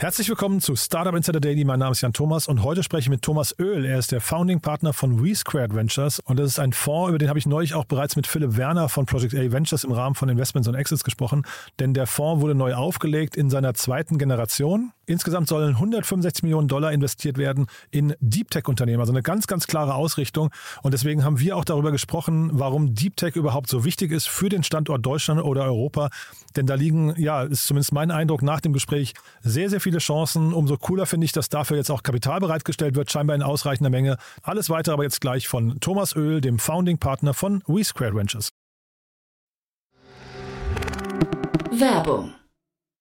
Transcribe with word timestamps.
Herzlich 0.00 0.28
willkommen 0.28 0.60
zu 0.60 0.76
Startup 0.76 1.12
Insider 1.12 1.40
Daily. 1.40 1.64
Mein 1.64 1.80
Name 1.80 1.90
ist 1.90 2.02
Jan 2.02 2.12
Thomas 2.12 2.46
und 2.46 2.62
heute 2.62 2.84
spreche 2.84 3.06
ich 3.06 3.08
mit 3.08 3.22
Thomas 3.22 3.58
Oehl. 3.58 3.84
Er 3.84 3.98
ist 3.98 4.12
der 4.12 4.20
Founding 4.20 4.60
Partner 4.60 4.92
von 4.92 5.24
WeSquared 5.24 5.74
Ventures 5.74 6.20
und 6.20 6.38
das 6.38 6.50
ist 6.50 6.60
ein 6.60 6.72
Fonds, 6.72 7.08
über 7.08 7.18
den 7.18 7.28
habe 7.28 7.40
ich 7.40 7.46
neulich 7.46 7.74
auch 7.74 7.84
bereits 7.84 8.14
mit 8.14 8.28
Philipp 8.28 8.56
Werner 8.56 8.88
von 8.88 9.06
Project 9.06 9.34
A 9.34 9.50
Ventures 9.50 9.82
im 9.82 9.90
Rahmen 9.90 10.14
von 10.14 10.28
Investments 10.28 10.68
und 10.68 10.76
Exits 10.76 11.02
gesprochen. 11.02 11.44
Denn 11.80 11.94
der 11.94 12.06
Fonds 12.06 12.40
wurde 12.40 12.54
neu 12.54 12.74
aufgelegt 12.74 13.36
in 13.36 13.50
seiner 13.50 13.74
zweiten 13.74 14.18
Generation. 14.18 14.92
Insgesamt 15.08 15.48
sollen 15.48 15.70
165 15.70 16.42
Millionen 16.42 16.68
Dollar 16.68 16.92
investiert 16.92 17.38
werden 17.38 17.66
in 17.90 18.14
Deep 18.20 18.50
Tech 18.50 18.68
Unternehmen, 18.68 19.00
also 19.00 19.10
eine 19.10 19.22
ganz, 19.22 19.46
ganz 19.46 19.66
klare 19.66 19.94
Ausrichtung. 19.94 20.50
Und 20.82 20.92
deswegen 20.92 21.24
haben 21.24 21.40
wir 21.40 21.56
auch 21.56 21.64
darüber 21.64 21.90
gesprochen, 21.92 22.50
warum 22.52 22.94
Deep 22.94 23.16
Tech 23.16 23.34
überhaupt 23.34 23.70
so 23.70 23.86
wichtig 23.86 24.12
ist 24.12 24.28
für 24.28 24.50
den 24.50 24.62
Standort 24.62 25.06
Deutschland 25.06 25.42
oder 25.42 25.64
Europa. 25.64 26.10
Denn 26.56 26.66
da 26.66 26.74
liegen, 26.74 27.14
ja, 27.16 27.44
ist 27.44 27.66
zumindest 27.66 27.92
mein 27.92 28.10
Eindruck 28.10 28.42
nach 28.42 28.60
dem 28.60 28.74
Gespräch, 28.74 29.14
sehr, 29.40 29.70
sehr 29.70 29.80
viele 29.80 29.96
Chancen. 29.96 30.52
Umso 30.52 30.76
cooler 30.76 31.06
finde 31.06 31.24
ich, 31.24 31.32
dass 31.32 31.48
dafür 31.48 31.78
jetzt 31.78 31.90
auch 31.90 32.02
Kapital 32.02 32.40
bereitgestellt 32.40 32.94
wird, 32.94 33.10
scheinbar 33.10 33.34
in 33.34 33.42
ausreichender 33.42 33.88
Menge. 33.88 34.18
Alles 34.42 34.68
weitere 34.68 34.92
aber 34.92 35.04
jetzt 35.04 35.22
gleich 35.22 35.48
von 35.48 35.80
Thomas 35.80 36.14
Öl, 36.16 36.42
dem 36.42 36.58
Founding 36.58 36.98
Partner 36.98 37.32
von 37.32 37.62
WeSquare 37.66 38.14
Ventures. 38.14 38.50
Werbung. 41.70 42.37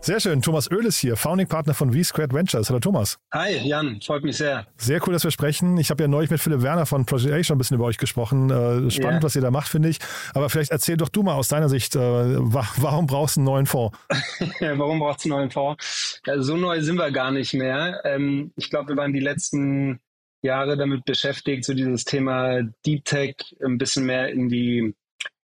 Sehr 0.00 0.20
schön. 0.20 0.40
Thomas 0.40 0.70
Oehl 0.70 0.86
ist 0.86 0.98
hier, 0.98 1.16
Founding 1.16 1.48
Partner 1.48 1.74
von 1.74 1.92
V-Squared 1.92 2.32
Ventures. 2.32 2.70
Hallo 2.70 2.78
Thomas. 2.80 3.18
Hi 3.34 3.56
Jan, 3.58 4.00
freut 4.00 4.22
mich 4.22 4.36
sehr. 4.38 4.66
Sehr 4.76 5.06
cool, 5.06 5.12
dass 5.12 5.24
wir 5.24 5.30
sprechen. 5.32 5.76
Ich 5.76 5.90
habe 5.90 6.02
ja 6.02 6.08
neulich 6.08 6.30
mit 6.30 6.40
Philipp 6.40 6.62
Werner 6.62 6.86
von 6.86 7.04
Project 7.04 7.32
A 7.34 7.42
schon 7.42 7.56
ein 7.56 7.58
bisschen 7.58 7.74
über 7.74 7.84
euch 7.84 7.98
gesprochen. 7.98 8.48
Äh, 8.48 8.90
spannend, 8.90 9.20
Ja. 9.20 9.22
was 9.24 9.34
ihr 9.36 9.42
da 9.42 9.50
macht, 9.50 9.68
finde 9.68 9.88
ich. 9.88 9.98
Aber 10.34 10.48
vielleicht 10.48 10.70
erzähl 10.70 10.96
doch 10.96 11.08
du 11.08 11.22
mal 11.24 11.34
aus 11.34 11.48
deiner 11.48 11.68
Sicht, 11.68 11.94
äh, 11.96 11.98
wa 12.00 12.66
warum 12.76 13.06
brauchst 13.06 13.36
du 13.36 13.40
einen 13.40 13.46
neuen 13.46 13.66
Fonds? 13.66 13.98
Warum 14.60 15.00
braucht 15.00 15.18
es 15.18 15.24
einen 15.26 15.30
neuen 15.32 15.50
Fonds? 15.50 16.20
Ja, 16.26 16.40
so 16.40 16.56
neu 16.56 16.80
sind 16.80 16.96
wir 16.96 17.10
gar 17.10 17.30
nicht 17.32 17.52
mehr. 17.54 18.00
Ähm, 18.04 18.52
ich 18.56 18.70
glaube, 18.70 18.90
wir 18.90 18.96
waren 18.96 19.12
die 19.12 19.20
letzten 19.20 19.98
Jahre 20.42 20.76
damit 20.76 21.04
beschäftigt, 21.04 21.64
so 21.64 21.74
dieses 21.74 22.04
Thema 22.04 22.62
Deep 22.86 23.04
Tech 23.04 23.34
ein 23.64 23.78
bisschen 23.78 24.06
mehr 24.06 24.28
in 24.28 24.48
die 24.48 24.94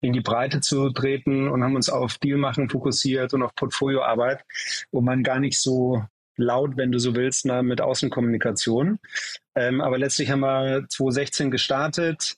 in 0.01 0.13
die 0.13 0.21
Breite 0.21 0.61
zu 0.61 0.91
treten 0.91 1.49
und 1.49 1.65
haben 1.65 1.77
uns 1.77 1.89
auf 1.89 2.19
Dealmachen 2.19 2.69
fokussiert 2.69 3.35
und 3.35 3.43
auf 3.43 3.55
Portfolioarbeit, 3.55 4.45
wo 4.93 5.01
man 5.01 5.23
gar 5.23 5.41
nicht 5.41 5.59
so 5.59 6.03
laut, 6.37 6.77
wenn 6.77 6.93
du 6.93 6.99
so 6.99 7.15
willst, 7.15 7.45
na, 7.47 7.63
mit 7.63 7.81
Außenkommunikation. 7.81 8.99
Ähm, 9.55 9.81
aber 9.81 9.99
letztlich 9.99 10.31
haben 10.31 10.41
wir 10.41 10.87
2016 10.89 11.51
gestartet, 11.51 12.37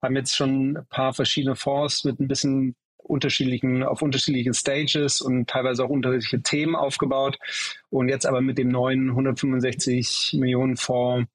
haben 0.00 0.16
jetzt 0.16 0.34
schon 0.34 0.78
ein 0.78 0.86
paar 0.88 1.12
verschiedene 1.12 1.54
Fonds 1.54 2.04
mit 2.04 2.18
ein 2.18 2.28
bisschen 2.28 2.74
unterschiedlichen, 2.96 3.82
auf 3.82 4.00
unterschiedlichen 4.00 4.54
Stages 4.54 5.20
und 5.20 5.48
teilweise 5.48 5.84
auch 5.84 5.90
unterschiedliche 5.90 6.42
Themen 6.42 6.74
aufgebaut. 6.74 7.38
Und 7.90 8.08
jetzt 8.08 8.26
aber 8.26 8.40
mit 8.40 8.58
dem 8.58 8.68
neuen 8.68 9.10
165 9.10 10.36
Millionen 10.38 10.76
Fonds, 10.76 11.28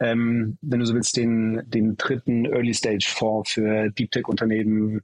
ähm, 0.00 0.58
wenn 0.62 0.80
du 0.80 0.86
so 0.86 0.94
willst, 0.94 1.16
den, 1.16 1.62
den 1.66 1.96
dritten 1.96 2.46
Early 2.46 2.72
Stage 2.72 3.06
Fonds 3.08 3.52
für 3.52 3.90
Deep 3.90 4.10
Tech 4.12 4.28
Unternehmen 4.28 5.02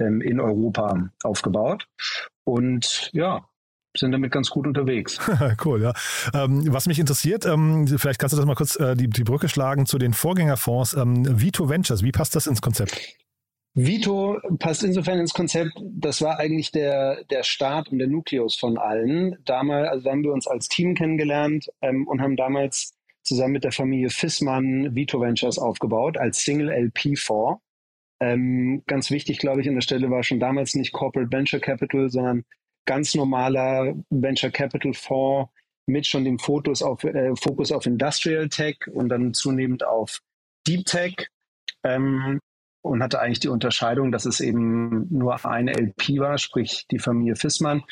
ähm, 0.00 0.20
in 0.20 0.40
Europa 0.40 1.10
aufgebaut. 1.22 1.86
Und 2.44 3.10
ja, 3.12 3.44
sind 3.96 4.12
damit 4.12 4.32
ganz 4.32 4.50
gut 4.50 4.66
unterwegs. 4.66 5.18
cool, 5.64 5.82
ja. 5.82 5.92
Ähm, 6.34 6.64
was 6.72 6.86
mich 6.86 6.98
interessiert, 6.98 7.44
ähm, 7.46 7.86
vielleicht 7.86 8.20
kannst 8.20 8.32
du 8.32 8.36
das 8.36 8.46
mal 8.46 8.54
kurz 8.54 8.76
äh, 8.76 8.94
die, 8.96 9.08
die 9.08 9.24
Brücke 9.24 9.48
schlagen 9.48 9.86
zu 9.86 9.98
den 9.98 10.12
Vorgängerfonds. 10.12 10.94
Ähm, 10.94 11.40
Vito 11.40 11.68
Ventures, 11.68 12.02
wie 12.02 12.12
passt 12.12 12.36
das 12.36 12.46
ins 12.46 12.62
Konzept? 12.62 13.00
Vito 13.74 14.40
passt 14.58 14.82
insofern 14.82 15.20
ins 15.20 15.32
Konzept, 15.32 15.72
das 15.80 16.22
war 16.22 16.38
eigentlich 16.40 16.72
der, 16.72 17.22
der 17.30 17.44
Start 17.44 17.88
und 17.88 17.98
der 17.98 18.08
Nukleus 18.08 18.56
von 18.56 18.78
allen. 18.78 19.36
Damals, 19.44 19.88
also 19.88 20.04
da 20.04 20.10
haben 20.10 20.24
wir 20.24 20.32
uns 20.32 20.48
als 20.48 20.66
Team 20.66 20.94
kennengelernt 20.94 21.70
ähm, 21.80 22.06
und 22.08 22.20
haben 22.20 22.36
damals 22.36 22.94
zusammen 23.22 23.52
mit 23.52 23.64
der 23.64 23.72
Familie 23.72 24.10
Fissmann 24.10 24.94
Vito 24.94 25.20
Ventures 25.20 25.58
aufgebaut 25.58 26.16
als 26.16 26.42
Single 26.42 26.68
LP-Fonds. 26.68 27.62
Ähm, 28.20 28.82
ganz 28.86 29.10
wichtig, 29.10 29.38
glaube 29.38 29.60
ich, 29.60 29.68
an 29.68 29.74
der 29.74 29.80
Stelle 29.80 30.10
war 30.10 30.22
schon 30.22 30.40
damals 30.40 30.74
nicht 30.74 30.92
Corporate 30.92 31.32
Venture 31.32 31.60
Capital, 31.60 32.10
sondern 32.10 32.44
ganz 32.86 33.14
normaler 33.14 33.94
Venture 34.10 34.50
Capital 34.50 34.92
Fonds 34.92 35.50
mit 35.86 36.06
schon 36.06 36.24
dem 36.24 36.38
Fokus 36.38 36.82
auf, 36.82 37.02
äh, 37.04 37.34
Fokus 37.36 37.72
auf 37.72 37.86
Industrial 37.86 38.48
Tech 38.48 38.76
und 38.92 39.08
dann 39.08 39.34
zunehmend 39.34 39.84
auf 39.84 40.20
Deep 40.66 40.84
Tech. 40.84 41.28
Ähm, 41.82 42.38
und 42.82 43.02
hatte 43.02 43.20
eigentlich 43.20 43.40
die 43.40 43.48
Unterscheidung, 43.48 44.10
dass 44.10 44.24
es 44.24 44.40
eben 44.40 45.06
nur 45.10 45.44
eine 45.44 45.72
LP 45.72 46.18
war, 46.18 46.38
sprich 46.38 46.86
die 46.90 46.98
Familie 46.98 47.36
Fissmann, 47.36 47.84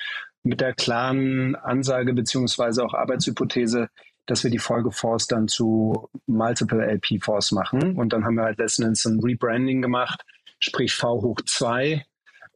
mit 0.43 0.61
der 0.61 0.73
klaren 0.73 1.57
Ansage 1.57 2.15
beziehungsweise 2.15 2.85
auch 2.85 2.95
Arbeitshypothese, 2.95 3.89
dass 4.29 4.45
wir 4.45 4.51
die 4.51 4.59
Folgefonds 4.59 5.27
dann 5.27 5.49
zu 5.49 6.09
Multiple 6.27 6.85
LP-Fonds 6.85 7.53
machen. 7.53 7.97
Und 7.97 8.13
dann 8.13 8.25
haben 8.25 8.37
wir 8.37 8.45
halt 8.45 8.59
letzten 8.59 8.85
Endes 8.85 9.05
ein 9.07 9.21
Rebranding 9.21 9.83
gemacht, 9.83 10.25
sprich 10.59 10.95
V 10.95 11.23
hoch 11.23 11.41
2. 11.45 12.05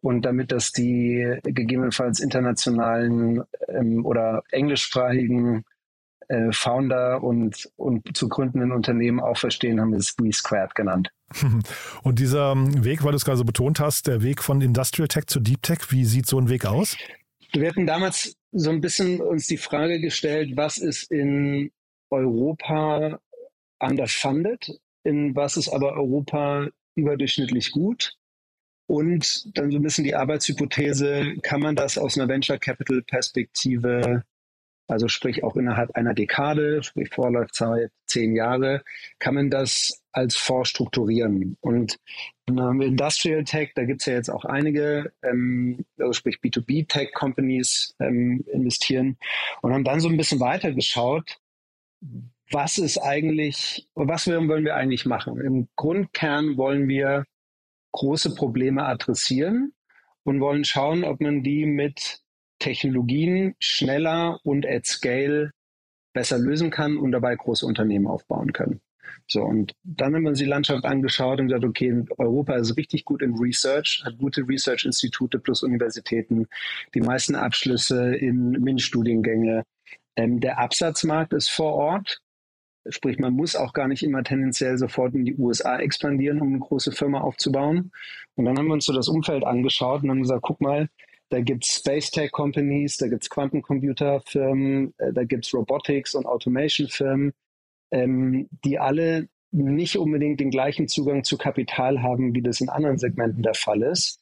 Und 0.03 0.23
damit 0.23 0.53
das 0.53 0.73
die 0.73 1.39
gegebenenfalls 1.43 2.21
internationalen 2.21 3.43
ähm, 3.69 4.05
oder 4.05 4.43
englischsprachigen 4.51 5.65
äh, 6.29 6.53
Founder 6.53 7.23
und, 7.23 7.71
und 7.77 8.17
zu 8.17 8.29
gründenden 8.29 8.73
Unternehmen 8.73 9.21
auch 9.21 9.37
verstehen, 9.37 9.81
haben 9.81 9.93
wir 9.93 9.99
es 9.99 10.17
We 10.19 10.33
Squared 10.33 10.75
genannt. 10.75 11.11
Und 12.03 12.19
dieser 12.19 12.55
Weg, 12.85 13.05
weil 13.05 13.13
du 13.13 13.17
es 13.17 13.25
gerade 13.25 13.39
so 13.39 13.45
betont 13.45 13.81
hast, 13.81 14.07
der 14.07 14.23
Weg 14.23 14.43
von 14.43 14.61
Industrial 14.61 15.09
Tech 15.09 15.27
zu 15.27 15.41
Deep 15.41 15.63
Tech, 15.63 15.79
wie 15.91 16.05
sieht 16.05 16.27
so 16.27 16.39
ein 16.39 16.49
Weg 16.49 16.67
aus? 16.67 16.97
Wir 17.55 17.69
hatten 17.69 17.87
damals 17.87 18.37
so 18.53 18.71
ein 18.71 18.81
bisschen 18.81 19.21
uns 19.21 19.47
die 19.47 19.59
Frage 19.59 20.01
gestellt, 20.01 20.57
was 20.57 20.79
ist 20.79 21.11
in 21.11 21.71
Europa 22.11 23.21
underfunded, 23.79 24.81
in 25.05 25.37
was 25.37 25.57
ist 25.57 25.69
aber 25.69 25.95
Europa 25.95 26.69
überdurchschnittlich 26.95 27.73
gut? 27.73 28.17
Und 28.87 29.57
dann 29.57 29.71
so 29.71 29.79
ein 29.79 29.83
bisschen 29.83 30.05
die 30.05 30.15
Arbeitshypothese, 30.15 31.37
kann 31.43 31.61
man 31.61 31.77
das 31.77 31.99
aus 31.99 32.19
einer 32.19 32.29
Venture 32.29 32.59
Capital 32.59 33.03
Perspektive, 33.03 34.25
also 34.87 35.09
sprich 35.09 35.45
auch 35.45 35.57
innerhalb 35.57 35.95
einer 35.95 36.15
Dekade, 36.15 36.83
sprich 36.83 37.09
Vorlaufzeit 37.11 37.91
zehn 38.07 38.35
Jahre, 38.35 38.83
kann 39.19 39.35
man 39.35 39.51
das 39.51 40.03
als 40.13 40.37
Fonds 40.37 40.71
strukturieren? 40.71 41.57
Und 41.61 41.99
ähm, 42.49 42.81
Industrial 42.81 43.45
Tech, 43.45 43.73
da 43.75 43.85
gibt 43.85 44.01
es 44.01 44.07
ja 44.07 44.15
jetzt 44.15 44.31
auch 44.31 44.45
einige, 44.45 45.13
ähm, 45.23 45.85
also 45.99 46.13
sprich 46.13 46.39
B2B-Tech-Companies 46.43 47.95
ähm, 48.01 48.45
investieren 48.53 49.17
und 49.61 49.73
haben 49.73 49.85
dann 49.85 50.01
so 50.01 50.09
ein 50.09 50.17
bisschen 50.17 50.41
weitergeschaut, 50.41 51.39
was 52.51 52.79
ist 52.79 52.99
eigentlich, 52.99 53.89
was 53.95 54.27
wollen 54.27 54.65
wir 54.65 54.75
eigentlich 54.75 55.07
machen? 55.07 55.41
Im 55.41 55.69
Grundkern 55.77 56.57
wollen 56.57 56.89
wir 56.89 57.25
große 57.93 58.35
Probleme 58.35 58.85
adressieren 58.85 59.73
und 60.25 60.41
wollen 60.41 60.65
schauen, 60.65 61.05
ob 61.05 61.21
man 61.21 61.43
die 61.43 61.67
mit 61.67 62.21
Technologien 62.59 63.55
schneller 63.59 64.39
und 64.45 64.67
at 64.67 64.87
scale 64.87 65.53
besser 66.13 66.39
lösen 66.39 66.71
kann 66.71 66.97
und 66.97 67.13
dabei 67.13 67.35
große 67.35 67.65
Unternehmen 67.67 68.07
aufbauen 68.07 68.53
können. 68.53 68.81
So, 69.27 69.43
und 69.43 69.73
dann 69.85 70.15
haben 70.15 70.23
wir 70.23 70.31
uns 70.31 70.39
die 70.39 70.45
Landschaft 70.45 70.85
angeschaut 70.85 71.41
und 71.41 71.49
gesagt, 71.49 71.65
okay, 71.65 72.05
Europa 72.19 72.55
ist 72.55 72.77
richtig 72.77 73.05
gut 73.05 73.23
in 73.23 73.39
Research, 73.39 74.03
hat 74.05 74.19
gute 74.19 74.43
Research-Institute 74.47 75.39
plus 75.39 75.63
Universitäten, 75.63 76.47
die 76.95 77.01
meisten 77.01 77.35
Abschlüsse 77.35 78.15
in 78.15 78.53
MINT-Studiengänge. 78.53 79.65
Ähm, 80.17 80.41
der 80.41 80.59
Absatzmarkt 80.59 81.33
ist 81.33 81.49
vor 81.49 81.75
Ort. 81.75 82.21
Sprich, 82.89 83.19
man 83.19 83.35
muss 83.35 83.55
auch 83.55 83.73
gar 83.73 83.87
nicht 83.87 84.03
immer 84.03 84.25
tendenziell 84.25 84.77
sofort 84.77 85.15
in 85.15 85.25
die 85.25 85.37
USA 85.37 85.79
expandieren, 85.79 86.41
um 86.41 86.49
eine 86.49 86.59
große 86.59 86.91
Firma 86.91 87.21
aufzubauen. 87.21 87.93
Und 88.35 88.45
dann 88.45 88.59
haben 88.59 88.67
wir 88.67 88.75
uns 88.75 88.87
so 88.87 88.93
das 88.93 89.09
Umfeld 89.09 89.45
angeschaut 89.45 90.03
und 90.03 90.11
haben 90.11 90.23
gesagt, 90.23 90.43
guck 90.43 90.61
mal, 90.61 90.89
da 91.33 91.41
gibt 91.41 91.65
es 91.65 91.77
Space 91.77 92.11
Tech 92.11 92.31
Companies, 92.33 92.99
da 92.99 93.09
gibt 93.09 93.23
es 93.23 93.31
Quantencomputer-Firmen, 93.31 94.93
äh, 94.99 95.13
da 95.13 95.25
gibt 95.25 95.47
es 95.47 95.55
Robotics- 95.55 96.15
und 96.15 96.27
Automation-Firmen, 96.27 97.33
ähm, 97.93 98.49
die 98.65 98.79
alle 98.79 99.29
nicht 99.53 99.99
unbedingt 99.99 100.41
den 100.41 100.51
gleichen 100.51 100.89
Zugang 100.89 101.25
zu 101.25 101.37
Kapital 101.37 102.03
haben, 102.03 102.35
wie 102.35 102.43
das 102.43 102.61
in 102.61 102.71
anderen 102.71 102.99
Segmenten 102.99 103.43
der 103.43 103.55
Fall 103.55 103.83
ist. 103.83 104.19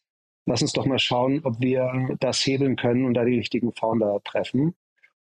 Lass 0.46 0.62
uns 0.62 0.72
doch 0.72 0.86
mal 0.86 0.98
schauen, 0.98 1.40
ob 1.44 1.60
wir 1.60 2.16
das 2.18 2.44
hebeln 2.44 2.76
können 2.76 3.04
und 3.04 3.14
da 3.14 3.24
die 3.24 3.36
richtigen 3.36 3.72
Founder 3.72 4.20
treffen. 4.24 4.74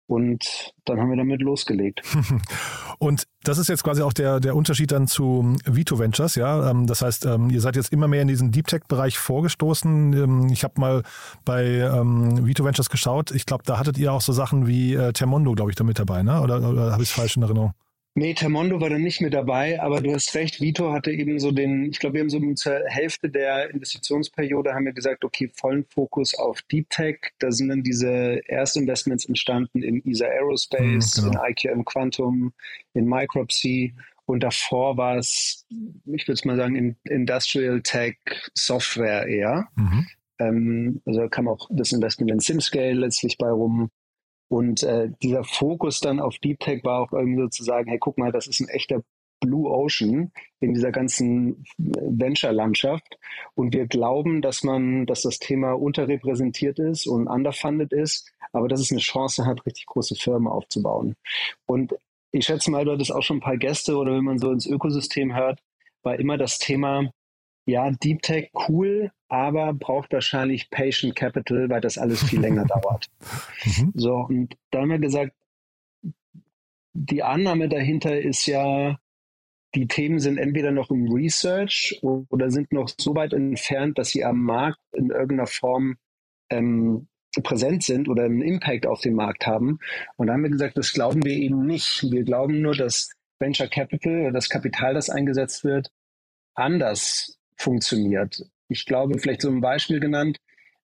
Und 0.06 0.74
dann 0.84 1.00
haben 1.00 1.08
wir 1.08 1.16
damit 1.16 1.40
losgelegt. 1.40 2.02
Und 2.98 3.26
das 3.42 3.56
ist 3.56 3.68
jetzt 3.68 3.82
quasi 3.82 4.02
auch 4.02 4.12
der, 4.12 4.38
der 4.38 4.54
Unterschied 4.54 4.92
dann 4.92 5.06
zu 5.06 5.56
Vito 5.64 5.98
Ventures, 5.98 6.34
ja. 6.34 6.70
Ähm, 6.70 6.86
das 6.86 7.00
heißt, 7.00 7.24
ähm, 7.24 7.48
ihr 7.48 7.62
seid 7.62 7.74
jetzt 7.74 7.90
immer 7.90 8.06
mehr 8.06 8.20
in 8.20 8.28
diesen 8.28 8.52
Deep 8.52 8.66
Tech-Bereich 8.66 9.16
vorgestoßen. 9.16 10.12
Ähm, 10.12 10.48
ich 10.52 10.62
habe 10.62 10.78
mal 10.78 11.02
bei 11.46 11.64
Vito 11.64 12.64
Ventures 12.64 12.90
geschaut. 12.90 13.30
Ich 13.30 13.46
glaube, 13.46 13.64
da 13.64 13.78
hattet 13.78 13.96
ihr 13.96 14.12
auch 14.12 14.20
so 14.20 14.34
Sachen 14.34 14.66
wie 14.66 14.94
äh, 14.94 15.14
Termondo, 15.14 15.52
glaube 15.52 15.70
ich, 15.70 15.76
da 15.76 15.84
mit 15.84 15.98
dabei, 15.98 16.22
ne? 16.22 16.42
Oder, 16.42 16.68
oder 16.68 16.92
habe 16.92 17.02
ich 17.02 17.08
es 17.08 17.14
falsch 17.14 17.36
in 17.36 17.42
Erinnerung? 17.42 17.72
Nee, 18.16 18.34
Termondo 18.34 18.80
war 18.80 18.90
da 18.90 18.98
nicht 18.98 19.20
mit 19.20 19.34
dabei, 19.34 19.82
aber 19.82 20.00
du 20.00 20.14
hast 20.14 20.36
recht, 20.36 20.60
Vito 20.60 20.92
hatte 20.92 21.10
eben 21.10 21.40
so 21.40 21.50
den, 21.50 21.86
ich 21.86 21.98
glaube, 21.98 22.14
wir 22.14 22.20
haben 22.20 22.30
so 22.30 22.38
zur 22.54 22.80
Hälfte 22.86 23.28
der 23.28 23.70
Investitionsperiode 23.70 24.72
haben 24.72 24.84
wir 24.84 24.92
gesagt, 24.92 25.24
okay, 25.24 25.50
vollen 25.52 25.84
Fokus 25.84 26.32
auf 26.34 26.62
Deep 26.62 26.88
Tech. 26.90 27.18
Da 27.40 27.50
sind 27.50 27.70
dann 27.70 27.82
diese 27.82 28.40
Erstinvestments 28.46 29.24
entstanden 29.24 29.82
in 29.82 30.00
ESA 30.06 30.26
Aerospace, 30.26 31.16
mhm, 31.16 31.30
genau. 31.30 31.44
in 31.44 31.50
IQM 31.50 31.84
Quantum, 31.84 32.52
in 32.92 33.06
Micropsy. 33.06 33.94
Und 34.26 34.44
davor 34.44 34.96
war 34.96 35.16
es, 35.16 35.66
ich 35.70 36.28
würde 36.28 36.34
es 36.34 36.44
mal 36.44 36.56
sagen, 36.56 36.76
in 36.76 36.96
Industrial 37.04 37.82
Tech 37.82 38.16
Software 38.54 39.26
eher. 39.26 39.66
Mhm. 39.74 40.06
Ähm, 40.38 41.02
also 41.04 41.20
da 41.20 41.28
kam 41.28 41.48
auch 41.48 41.68
das 41.70 41.90
Investment 41.90 42.30
in 42.30 42.38
SimScale 42.38 42.94
letztlich 42.94 43.38
bei 43.38 43.50
rum. 43.50 43.90
Und 44.48 44.82
äh, 44.82 45.10
dieser 45.22 45.44
Fokus 45.44 46.00
dann 46.00 46.20
auf 46.20 46.38
Deep 46.38 46.60
Tech 46.60 46.84
war 46.84 47.00
auch 47.00 47.12
irgendwie 47.12 47.42
so 47.42 47.48
zu 47.48 47.64
sagen, 47.64 47.88
hey, 47.88 47.98
guck 47.98 48.18
mal, 48.18 48.32
das 48.32 48.46
ist 48.46 48.60
ein 48.60 48.68
echter 48.68 49.02
Blue 49.40 49.70
Ocean 49.70 50.32
in 50.60 50.74
dieser 50.74 50.92
ganzen 50.92 51.64
Venture-Landschaft. 51.78 53.18
Und 53.54 53.74
wir 53.74 53.86
glauben, 53.86 54.42
dass 54.42 54.62
man, 54.62 55.06
dass 55.06 55.22
das 55.22 55.38
Thema 55.38 55.72
unterrepräsentiert 55.72 56.78
ist 56.78 57.06
und 57.06 57.26
underfunded 57.26 57.92
ist, 57.92 58.32
aber 58.52 58.68
dass 58.68 58.80
es 58.80 58.90
eine 58.90 59.00
Chance 59.00 59.44
hat, 59.44 59.66
richtig 59.66 59.86
große 59.86 60.14
Firmen 60.14 60.48
aufzubauen. 60.48 61.16
Und 61.66 61.94
ich 62.32 62.46
schätze 62.46 62.70
mal, 62.70 62.84
du 62.84 62.92
hattest 62.92 63.12
auch 63.12 63.22
schon 63.22 63.38
ein 63.38 63.40
paar 63.42 63.58
Gäste 63.58 63.96
oder 63.96 64.12
wenn 64.12 64.24
man 64.24 64.38
so 64.38 64.50
ins 64.50 64.66
Ökosystem 64.66 65.34
hört, 65.34 65.60
war 66.02 66.18
immer 66.18 66.36
das 66.36 66.58
Thema, 66.58 67.10
ja, 67.66 67.90
Deep 67.90 68.22
Tech 68.22 68.50
cool, 68.68 69.10
aber 69.28 69.72
braucht 69.72 70.12
wahrscheinlich 70.12 70.70
Patient 70.70 71.16
Capital, 71.16 71.68
weil 71.70 71.80
das 71.80 71.98
alles 71.98 72.22
viel 72.22 72.40
länger 72.40 72.64
dauert. 72.66 73.08
Mhm. 73.64 73.92
So, 73.94 74.14
und 74.16 74.56
da 74.70 74.80
haben 74.80 74.90
wir 74.90 74.98
gesagt, 74.98 75.32
die 76.92 77.22
Annahme 77.22 77.68
dahinter 77.68 78.20
ist 78.20 78.46
ja, 78.46 78.98
die 79.74 79.88
Themen 79.88 80.20
sind 80.20 80.38
entweder 80.38 80.70
noch 80.70 80.90
im 80.90 81.10
Research 81.12 81.98
oder 82.02 82.50
sind 82.50 82.72
noch 82.72 82.88
so 82.88 83.14
weit 83.16 83.32
entfernt, 83.32 83.98
dass 83.98 84.10
sie 84.10 84.24
am 84.24 84.40
Markt 84.40 84.78
in 84.92 85.10
irgendeiner 85.10 85.48
Form 85.48 85.96
ähm, 86.50 87.08
präsent 87.42 87.82
sind 87.82 88.08
oder 88.08 88.24
einen 88.24 88.42
Impact 88.42 88.86
auf 88.86 89.00
den 89.00 89.14
Markt 89.14 89.46
haben. 89.46 89.80
Und 90.16 90.28
da 90.28 90.34
haben 90.34 90.44
wir 90.44 90.50
gesagt, 90.50 90.78
das 90.78 90.92
glauben 90.92 91.24
wir 91.24 91.32
eben 91.32 91.66
nicht. 91.66 92.06
Wir 92.12 92.22
glauben 92.22 92.60
nur, 92.60 92.76
dass 92.76 93.10
Venture 93.40 93.66
Capital 93.66 94.20
oder 94.20 94.32
das 94.32 94.48
Kapital, 94.48 94.94
das 94.94 95.10
eingesetzt 95.10 95.64
wird, 95.64 95.90
anders 96.54 97.36
funktioniert. 97.56 98.44
Ich 98.68 98.86
glaube, 98.86 99.18
vielleicht 99.18 99.42
so 99.42 99.50
ein 99.50 99.60
Beispiel 99.60 100.00
genannt, 100.00 100.38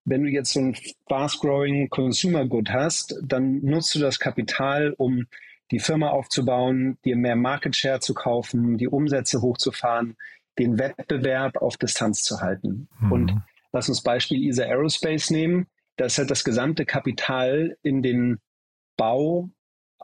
wenn 0.04 0.22
du 0.22 0.30
jetzt 0.30 0.52
so 0.52 0.60
ein 0.60 0.76
fast-growing 1.08 1.88
Consumer 1.90 2.46
Good 2.46 2.70
hast, 2.70 3.18
dann 3.22 3.60
nutzt 3.62 3.94
du 3.94 3.98
das 3.98 4.18
Kapital, 4.18 4.94
um 4.96 5.26
die 5.70 5.78
Firma 5.78 6.08
aufzubauen, 6.08 6.98
dir 7.04 7.16
mehr 7.16 7.36
Market 7.36 7.76
Share 7.76 8.00
zu 8.00 8.14
kaufen, 8.14 8.76
die 8.76 8.88
Umsätze 8.88 9.40
hochzufahren, 9.40 10.16
den 10.58 10.78
Wettbewerb 10.78 11.58
auf 11.58 11.76
Distanz 11.76 12.22
zu 12.22 12.40
halten. 12.40 12.88
Mhm. 12.98 13.12
Und 13.12 13.34
lass 13.72 13.88
uns 13.88 14.02
Beispiel 14.02 14.48
ESA 14.48 14.64
Aerospace 14.64 15.30
nehmen. 15.30 15.66
Das 15.96 16.18
hat 16.18 16.30
das 16.30 16.44
gesamte 16.44 16.86
Kapital 16.86 17.76
in 17.82 18.02
den 18.02 18.38
Bau 18.96 19.50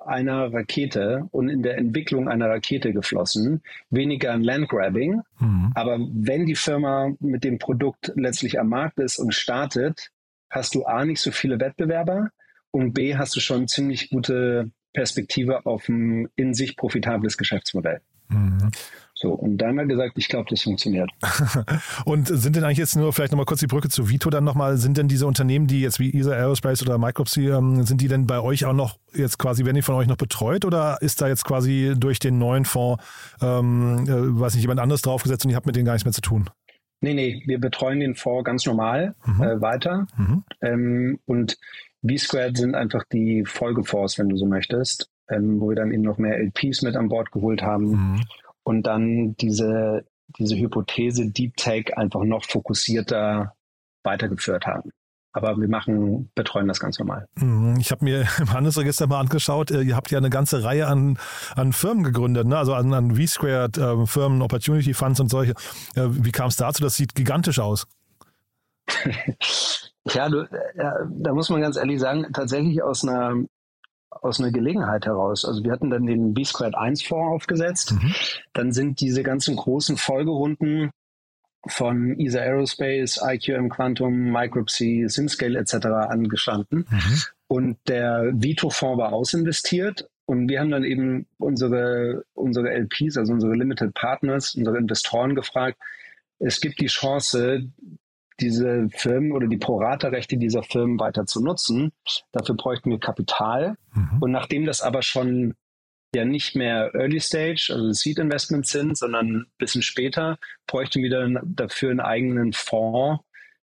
einer 0.06 0.53
Rakete 0.53 1.26
und 1.31 1.49
in 1.49 1.62
der 1.62 1.79
Entwicklung 1.79 2.29
einer 2.29 2.49
Rakete 2.49 2.93
geflossen, 2.93 3.62
weniger 3.91 4.32
an 4.32 4.43
Landgrabbing. 4.43 5.23
Mhm. 5.38 5.73
Aber 5.75 5.99
wenn 5.99 6.47
die 6.47 6.55
Firma 6.55 7.12
mit 7.20 7.44
dem 7.44 7.58
Produkt 7.58 8.12
letztlich 8.17 8.58
am 8.58 8.69
Markt 8.69 8.99
ist 8.99 9.19
und 9.19 9.35
startet, 9.35 10.11
hast 10.50 10.75
du 10.75 10.85
A 10.85 11.05
nicht 11.05 11.20
so 11.20 11.31
viele 11.31 11.61
Wettbewerber 11.61 12.31
und 12.70 12.93
B 12.93 13.17
hast 13.17 13.37
du 13.37 13.41
schon 13.41 13.69
ziemlich 13.69 14.11
gute 14.11 14.70
Perspektive 14.93 15.67
auf 15.67 15.88
ein 15.88 16.29
in 16.37 16.55
sich 16.55 16.76
profitables 16.76 17.37
Geschäftsmodell. 17.37 18.00
Mhm. 18.29 18.70
So, 19.18 19.32
und 19.32 19.56
da 19.56 19.68
haben 19.68 19.76
wir 19.76 19.86
gesagt, 19.86 20.12
ich 20.16 20.28
glaube, 20.28 20.46
das 20.50 20.60
funktioniert. 20.60 21.10
und 22.04 22.28
sind 22.28 22.54
denn 22.54 22.64
eigentlich 22.64 22.76
jetzt 22.76 22.96
nur 22.96 23.14
vielleicht 23.14 23.32
nochmal 23.32 23.46
kurz 23.46 23.60
die 23.60 23.66
Brücke 23.66 23.88
zu 23.88 24.10
Vito 24.10 24.28
dann 24.28 24.44
nochmal, 24.44 24.76
sind 24.76 24.98
denn 24.98 25.08
diese 25.08 25.26
Unternehmen, 25.26 25.66
die 25.66 25.80
jetzt 25.80 25.98
wie 25.98 26.14
ESA 26.14 26.32
Aerospace 26.32 26.82
oder 26.82 26.98
Micropsy, 26.98 27.48
ähm, 27.48 27.82
sind 27.84 28.02
die 28.02 28.08
denn 28.08 28.26
bei 28.26 28.40
euch 28.40 28.66
auch 28.66 28.74
noch 28.74 28.98
jetzt 29.14 29.38
quasi, 29.38 29.64
werden 29.64 29.76
die 29.76 29.82
von 29.82 29.94
euch 29.94 30.06
noch 30.06 30.18
betreut 30.18 30.66
oder 30.66 30.98
ist 31.00 31.22
da 31.22 31.28
jetzt 31.28 31.46
quasi 31.46 31.94
durch 31.96 32.18
den 32.18 32.36
neuen 32.36 32.66
Fonds, 32.66 33.02
ähm, 33.40 34.04
äh, 34.06 34.38
weiß 34.38 34.54
nicht, 34.54 34.64
jemand 34.64 34.80
anderes 34.80 35.00
draufgesetzt 35.00 35.46
und 35.46 35.50
ihr 35.50 35.56
habt 35.56 35.66
mit 35.66 35.76
denen 35.76 35.86
gar 35.86 35.94
nichts 35.94 36.04
mehr 36.04 36.12
zu 36.12 36.20
tun? 36.20 36.50
Nee, 37.00 37.14
nee, 37.14 37.42
wir 37.46 37.58
betreuen 37.58 38.00
den 38.00 38.16
Fonds 38.16 38.44
ganz 38.44 38.66
normal 38.66 39.14
mhm. 39.24 39.42
äh, 39.42 39.60
weiter. 39.62 40.06
Mhm. 40.19 40.44
Ähm, 40.60 41.19
und 41.24 41.56
V-Squared 42.06 42.58
sind 42.58 42.74
einfach 42.74 43.04
die 43.10 43.44
Folgefonds, 43.46 44.19
wenn 44.19 44.28
du 44.28 44.36
so 44.36 44.44
möchtest, 44.44 45.08
ähm, 45.30 45.58
wo 45.58 45.70
wir 45.70 45.76
dann 45.76 45.90
eben 45.90 46.02
noch 46.02 46.19
mehr 46.19 46.38
LPs 46.38 46.82
mit 46.82 46.96
an 46.96 47.08
Bord 47.08 47.32
geholt 47.32 47.62
haben. 47.62 48.16
Mhm 48.16 48.20
und 48.67 48.82
dann 48.82 49.37
diese, 49.37 50.05
diese 50.39 50.56
Hypothese 50.56 51.31
Deep 51.31 51.56
Tech 51.56 51.96
einfach 51.96 52.25
noch 52.25 52.44
fokussierter 52.44 53.55
weitergeführt 54.03 54.67
haben. 54.67 54.91
Aber 55.32 55.56
wir 55.56 55.69
machen, 55.69 56.31
betreuen 56.35 56.67
das 56.67 56.81
ganz 56.81 56.99
normal. 56.99 57.29
Mhm. 57.37 57.77
Ich 57.79 57.93
habe 57.93 58.05
mir 58.05 58.27
im 58.41 58.53
Handelsregister 58.53 59.06
mal 59.06 59.20
angeschaut, 59.20 59.70
äh, 59.70 59.82
ihr 59.82 59.94
habt 59.94 60.11
ja 60.11 60.19
eine 60.19 60.31
ganze 60.31 60.65
Reihe 60.65 60.89
an, 60.89 61.19
an 61.55 61.73
Firmen 61.73 62.03
gegründet, 62.03 62.46
ne? 62.49 62.58
also 62.58 62.75
an, 62.75 62.93
an 62.93 63.15
V-Squared, 63.15 63.79
äh, 63.79 64.06
Firmen, 64.06 64.43
Opportunity 64.43 64.94
Funds 64.94 65.20
und 65.20 65.29
solche. 65.29 65.53
Äh, 65.94 66.08
wie 66.08 66.32
kam 66.32 66.49
es 66.49 66.56
dazu? 66.56 66.82
Das 66.82 66.96
sieht 66.96 67.15
gigantisch 67.15 67.61
aus. 67.61 67.87
ja, 70.13 70.29
du, 70.29 70.41
äh, 70.41 70.93
da 71.08 71.32
muss 71.32 71.51
man 71.51 71.61
ganz 71.61 71.77
ehrlich 71.77 72.01
sagen, 72.01 72.27
tatsächlich 72.32 72.82
aus 72.82 73.06
einer 73.06 73.44
aus 74.23 74.41
einer 74.41 74.53
Gelegenheit 74.53 75.06
heraus. 75.06 75.44
Also 75.44 75.65
wir 75.65 75.73
hatten 75.73 75.91
dann 75.91 76.06
den 76.06 76.35
B-Squared 76.35 76.75
1 76.75 77.03
Fonds 77.03 77.35
aufgesetzt. 77.35 77.93
Mhm. 77.93 78.15
Dann 78.53 78.73
sind 78.73 79.01
diese 79.01 79.23
ganzen 79.23 79.56
großen 79.56 79.96
Folgerunden 79.96 80.91
von 81.69 82.19
ESA 82.19 82.41
Aerospace, 82.41 83.20
IQM 83.23 83.69
Quantum, 83.69 84.31
Micropsy, 84.31 85.05
SimScale 85.08 85.58
etc. 85.58 85.87
angestanden. 85.87 86.87
Mhm. 86.89 87.23
Und 87.49 87.79
der 87.89 88.32
Vito-Fonds 88.35 88.99
war 88.99 89.13
ausinvestiert. 89.13 90.08
Und 90.27 90.49
wir 90.49 90.61
haben 90.61 90.70
dann 90.70 90.85
eben 90.85 91.27
unsere, 91.39 92.25
unsere 92.35 92.70
LPs, 92.70 93.17
also 93.17 93.32
unsere 93.32 93.55
Limited 93.55 93.94
Partners, 93.94 94.55
unsere 94.56 94.79
Investoren 94.79 95.35
gefragt, 95.35 95.79
es 96.39 96.61
gibt 96.61 96.81
die 96.81 96.87
Chance, 96.87 97.70
diese 98.40 98.88
Firmen 98.90 99.32
oder 99.32 99.46
die 99.46 99.56
Prorata-Rechte 99.56 100.36
dieser 100.36 100.62
Firmen 100.62 101.00
weiter 101.00 101.26
zu 101.26 101.43
nutzen. 101.43 101.93
Dafür 102.32 102.55
bräuchten 102.55 102.90
wir 102.90 102.98
Kapital. 102.98 103.76
Mhm. 103.94 104.19
Und 104.20 104.31
nachdem 104.31 104.66
das 104.66 104.82
aber 104.82 105.02
schon 105.02 105.55
ja 106.14 106.24
nicht 106.24 106.55
mehr 106.56 106.94
Early 106.94 107.20
Stage, 107.20 107.70
also 107.72 107.93
Seed 107.93 108.19
Investments 108.19 108.70
sind, 108.70 108.96
sondern 108.96 109.26
ein 109.26 109.46
bisschen 109.58 109.82
später, 109.82 110.38
bräuchten 110.66 111.02
wir 111.02 111.10
dann 111.10 111.38
dafür 111.44 111.90
einen 111.90 112.00
eigenen 112.00 112.52
Fonds, 112.52 113.22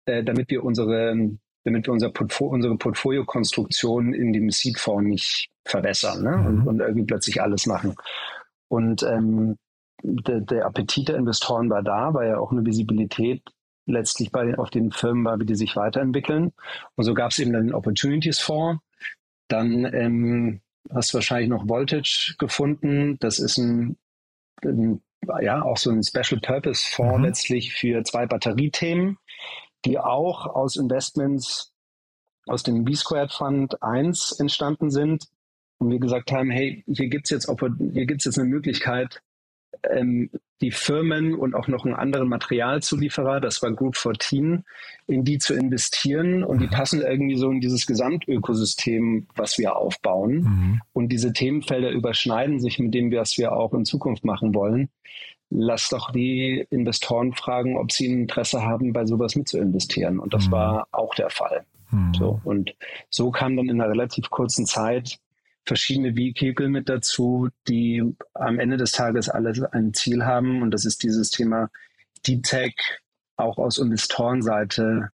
äh, 0.05 0.23
damit 0.23 0.49
wir 0.49 0.63
unsere, 0.63 1.15
damit 1.63 1.87
wir 1.87 1.93
unser 1.93 2.09
Portfo 2.09 2.47
unsere 2.47 2.77
Portfoliokonstruktion 2.77 4.13
in 4.13 4.33
dem 4.33 4.49
Seed-Fonds 4.49 5.07
nicht 5.07 5.49
verwässern 5.65 6.23
ne? 6.23 6.37
Mhm. 6.37 6.45
und, 6.45 6.67
und, 6.67 6.79
irgendwie 6.81 7.05
plötzlich 7.05 7.41
alles 7.41 7.65
machen. 7.65 7.95
Und 8.67 9.03
ähm, 9.03 9.57
der, 10.03 10.41
der 10.41 10.65
Appetit 10.65 11.07
der 11.07 11.15
Investoren 11.15 11.69
war 11.69 11.83
da, 11.83 12.13
weil 12.13 12.29
ja 12.29 12.37
auch 12.37 12.51
eine 12.51 12.65
Visibilität 12.65 13.41
letztlich 13.85 14.31
bei, 14.31 14.57
auf 14.57 14.69
den 14.69 14.91
Firmen 14.91 15.25
war, 15.25 15.39
wie 15.39 15.45
die 15.45 15.55
sich 15.55 15.75
weiterentwickeln. 15.75 16.53
Und 16.95 17.03
so 17.03 17.13
gab 17.13 17.31
es 17.31 17.39
eben 17.39 17.53
dann 17.53 17.67
den 17.67 17.75
Opportunities 17.75 18.39
Fonds. 18.39 18.81
Dann 19.47 19.85
ähm, 19.93 20.61
hast 20.93 21.13
wahrscheinlich 21.13 21.49
noch 21.49 21.67
Voltage 21.67 22.35
gefunden. 22.37 23.17
Das 23.19 23.39
ist 23.39 23.57
ein, 23.57 23.97
ein 24.63 25.01
ja, 25.41 25.61
auch 25.61 25.77
so 25.77 25.89
ein 25.91 26.03
Special 26.03 26.39
Purpose 26.41 26.85
Fonds 26.89 27.17
mhm. 27.17 27.23
letztlich 27.25 27.73
für 27.73 28.03
zwei 28.03 28.25
Batteriethemen, 28.25 29.17
die 29.85 29.99
auch 29.99 30.45
aus 30.45 30.75
Investments 30.75 31.73
aus 32.45 32.63
dem 32.63 32.83
B-Squared 32.83 33.31
Fund 33.31 33.81
1 33.81 34.33
entstanden 34.39 34.91
sind. 34.91 35.27
Und 35.77 35.91
wir 35.91 35.99
gesagt 35.99 36.31
haben, 36.31 36.49
hey, 36.49 36.83
hier 36.87 37.07
gibt's 37.07 37.29
jetzt, 37.29 37.49
hier 37.49 38.05
gibt's 38.05 38.25
jetzt 38.25 38.37
eine 38.37 38.49
Möglichkeit, 38.49 39.21
ähm, 39.89 40.29
die 40.63 40.71
Firmen 40.71 41.35
und 41.35 41.55
auch 41.55 41.67
noch 41.67 41.83
einen 41.85 41.93
anderen 41.93 42.29
Materialzulieferer, 42.29 43.41
das 43.41 43.61
war 43.61 43.71
Group 43.73 43.97
14, 43.97 44.63
in 45.07 45.25
die 45.25 45.37
zu 45.37 45.53
investieren 45.53 46.41
und 46.43 46.59
die 46.59 46.67
mhm. 46.67 46.71
passen 46.71 47.01
irgendwie 47.01 47.35
so 47.35 47.51
in 47.51 47.59
dieses 47.59 47.85
Gesamtökosystem, 47.85 49.27
was 49.35 49.57
wir 49.57 49.75
aufbauen. 49.75 50.31
Mhm. 50.35 50.81
Und 50.93 51.09
diese 51.09 51.33
Themenfelder 51.33 51.91
überschneiden 51.91 52.61
sich 52.61 52.79
mit 52.79 52.93
dem, 52.93 53.11
was 53.11 53.37
wir 53.37 53.51
auch 53.51 53.73
in 53.73 53.83
Zukunft 53.83 54.23
machen 54.23 54.55
wollen. 54.55 54.87
Lass 55.49 55.89
doch 55.89 56.11
die 56.11 56.65
Investoren 56.69 57.33
fragen, 57.33 57.77
ob 57.77 57.91
sie 57.91 58.07
ein 58.07 58.21
Interesse 58.21 58.63
haben, 58.63 58.93
bei 58.93 59.05
sowas 59.05 59.35
mitzuinvestieren. 59.35 60.17
Und 60.17 60.33
das 60.33 60.47
mhm. 60.47 60.51
war 60.51 60.87
auch 60.93 61.13
der 61.13 61.29
Fall. 61.29 61.65
Mhm. 61.91 62.13
So, 62.13 62.39
und 62.45 62.73
so 63.09 63.31
kam 63.31 63.57
dann 63.57 63.67
in 63.67 63.81
einer 63.81 63.91
relativ 63.91 64.29
kurzen 64.29 64.65
Zeit 64.65 65.19
verschiedene 65.65 66.15
Vehikel 66.15 66.69
mit 66.69 66.89
dazu, 66.89 67.49
die 67.67 68.03
am 68.33 68.59
Ende 68.59 68.77
des 68.77 68.91
Tages 68.91 69.29
alles 69.29 69.61
ein 69.63 69.93
Ziel 69.93 70.25
haben. 70.25 70.61
Und 70.61 70.71
das 70.71 70.85
ist 70.85 71.03
dieses 71.03 71.29
Thema 71.29 71.69
Deep 72.25 72.43
Tech 72.43 72.75
auch 73.37 73.57
aus 73.57 73.77
Investorenseite 73.77 75.09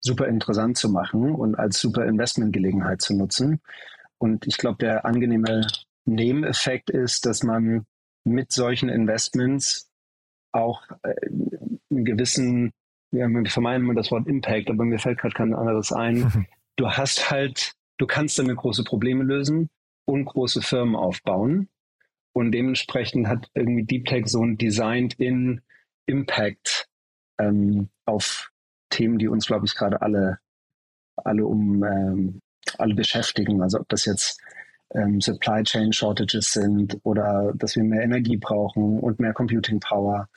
super 0.00 0.28
interessant 0.28 0.76
zu 0.76 0.90
machen 0.90 1.34
und 1.34 1.54
als 1.54 1.80
super 1.80 2.04
Investmentgelegenheit 2.04 3.00
zu 3.00 3.14
nutzen. 3.14 3.60
Und 4.18 4.46
ich 4.46 4.58
glaube, 4.58 4.78
der 4.78 5.04
angenehme 5.06 5.66
Nebeneffekt 6.04 6.90
ist, 6.90 7.24
dass 7.26 7.42
man 7.42 7.86
mit 8.24 8.52
solchen 8.52 8.88
Investments 8.88 9.90
auch 10.52 10.82
äh, 11.02 11.14
einen 11.90 12.04
gewissen, 12.04 12.72
ja, 13.10 13.26
wir 13.28 13.50
vermeiden 13.50 13.84
immer 13.84 13.94
das 13.94 14.10
Wort 14.10 14.28
Impact, 14.28 14.70
aber 14.70 14.84
mir 14.84 14.98
fällt 14.98 15.18
gerade 15.18 15.34
kein 15.34 15.54
anderes 15.54 15.92
ein. 15.92 16.46
Du 16.76 16.90
hast 16.90 17.30
halt, 17.30 17.74
du 17.98 18.06
kannst 18.08 18.36
damit 18.36 18.56
große 18.56 18.82
Probleme 18.82 19.22
lösen 19.22 19.70
und 20.04 20.24
große 20.24 20.62
Firmen 20.62 20.96
aufbauen. 20.96 21.68
Und 22.32 22.52
dementsprechend 22.52 23.28
hat 23.28 23.48
irgendwie 23.54 23.84
Deep 23.84 24.06
Tech 24.06 24.26
so 24.26 24.44
ein 24.44 24.58
Designed 24.58 25.14
in 25.14 25.60
Impact 26.06 26.88
ähm, 27.38 27.88
auf 28.06 28.50
Themen, 28.90 29.18
die 29.18 29.28
uns, 29.28 29.46
glaube 29.46 29.66
ich, 29.66 29.74
gerade 29.74 30.02
alle, 30.02 30.38
alle 31.16 31.46
um 31.46 31.84
ähm, 31.84 32.40
alle 32.78 32.94
beschäftigen. 32.94 33.62
Also 33.62 33.80
ob 33.80 33.88
das 33.88 34.04
jetzt 34.04 34.40
ähm, 34.94 35.20
Supply 35.20 35.62
Chain 35.62 35.92
Shortages 35.92 36.52
sind 36.52 36.98
oder 37.02 37.52
dass 37.56 37.76
wir 37.76 37.84
mehr 37.84 38.02
Energie 38.02 38.36
brauchen 38.36 39.00
und 39.00 39.20
mehr 39.20 39.32
Computing 39.32 39.80
Power. 39.80 40.28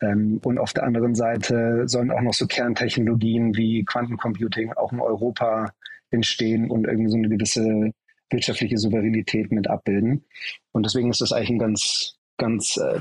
Ähm, 0.00 0.40
und 0.44 0.58
auf 0.58 0.72
der 0.72 0.84
anderen 0.84 1.14
Seite 1.14 1.88
sollen 1.88 2.10
auch 2.10 2.20
noch 2.20 2.34
so 2.34 2.46
Kerntechnologien 2.46 3.56
wie 3.56 3.84
Quantencomputing 3.84 4.72
auch 4.74 4.92
in 4.92 5.00
Europa 5.00 5.72
entstehen 6.10 6.70
und 6.70 6.86
irgendwie 6.86 7.10
so 7.10 7.16
eine 7.16 7.28
gewisse 7.28 7.92
wirtschaftliche 8.32 8.78
Souveränität 8.78 9.52
mit 9.52 9.68
abbilden. 9.68 10.24
Und 10.72 10.84
deswegen 10.84 11.10
ist 11.10 11.20
das 11.20 11.32
eigentlich 11.32 11.50
ein 11.50 11.58
ganz, 11.58 12.16
ganz 12.38 12.76
äh, 12.76 13.00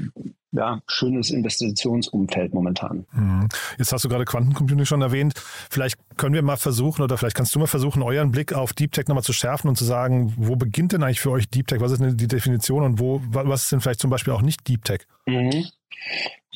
ja, 0.52 0.82
schönes 0.88 1.32
Investitionsumfeld 1.32 2.54
momentan. 2.54 3.06
Mhm. 3.14 3.48
Jetzt 3.78 3.94
hast 3.94 4.04
du 4.04 4.10
gerade 4.10 4.26
Quantencomputing 4.26 4.86
schon 4.86 5.02
erwähnt. 5.02 5.34
Vielleicht 5.70 5.98
können 6.18 6.36
wir 6.36 6.42
mal 6.42 6.58
versuchen 6.58 7.02
oder 7.04 7.18
vielleicht 7.18 7.36
kannst 7.36 7.56
du 7.56 7.60
mal 7.60 7.68
versuchen, 7.68 8.04
euren 8.04 8.32
Blick 8.32 8.54
auf 8.54 8.74
Deep 8.74 8.92
Tech 8.92 9.08
nochmal 9.08 9.24
zu 9.24 9.34
schärfen 9.34 9.70
und 9.70 9.78
zu 9.78 9.86
sagen, 9.86 10.34
wo 10.38 10.56
beginnt 10.56 10.92
denn 10.92 11.04
eigentlich 11.04 11.22
für 11.22 11.32
euch 11.32 11.50
Deep 11.50 11.68
Tech? 11.68 11.80
Was 11.80 11.94
ist 11.94 12.02
denn 12.02 12.18
die 12.18 12.28
Definition 12.28 12.84
und 12.84 13.00
wo, 13.00 13.22
was 13.30 13.64
ist 13.64 13.72
denn 13.72 13.82
vielleicht 13.82 14.02
zum 14.02 14.10
Beispiel 14.10 14.34
auch 14.34 14.42
nicht 14.42 14.68
Deep 14.68 14.84
Tech? 14.84 15.08
Mhm. 15.26 15.66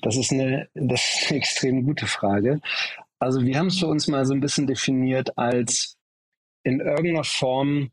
Das 0.02 0.18
ist 0.18 0.32
eine, 0.32 0.68
das 0.74 1.02
ist 1.02 1.30
eine 1.30 1.38
extrem 1.40 1.86
gute 1.86 2.06
Frage. 2.06 2.60
Also 3.20 3.42
wir 3.44 3.58
haben 3.58 3.68
es 3.68 3.80
für 3.80 3.88
uns 3.88 4.08
mal 4.08 4.26
so 4.26 4.34
ein 4.34 4.42
bisschen 4.42 4.68
definiert 4.68 5.38
als 5.38 5.98
in 6.64 6.82
irgendeiner 6.82 7.24
Form 7.24 7.92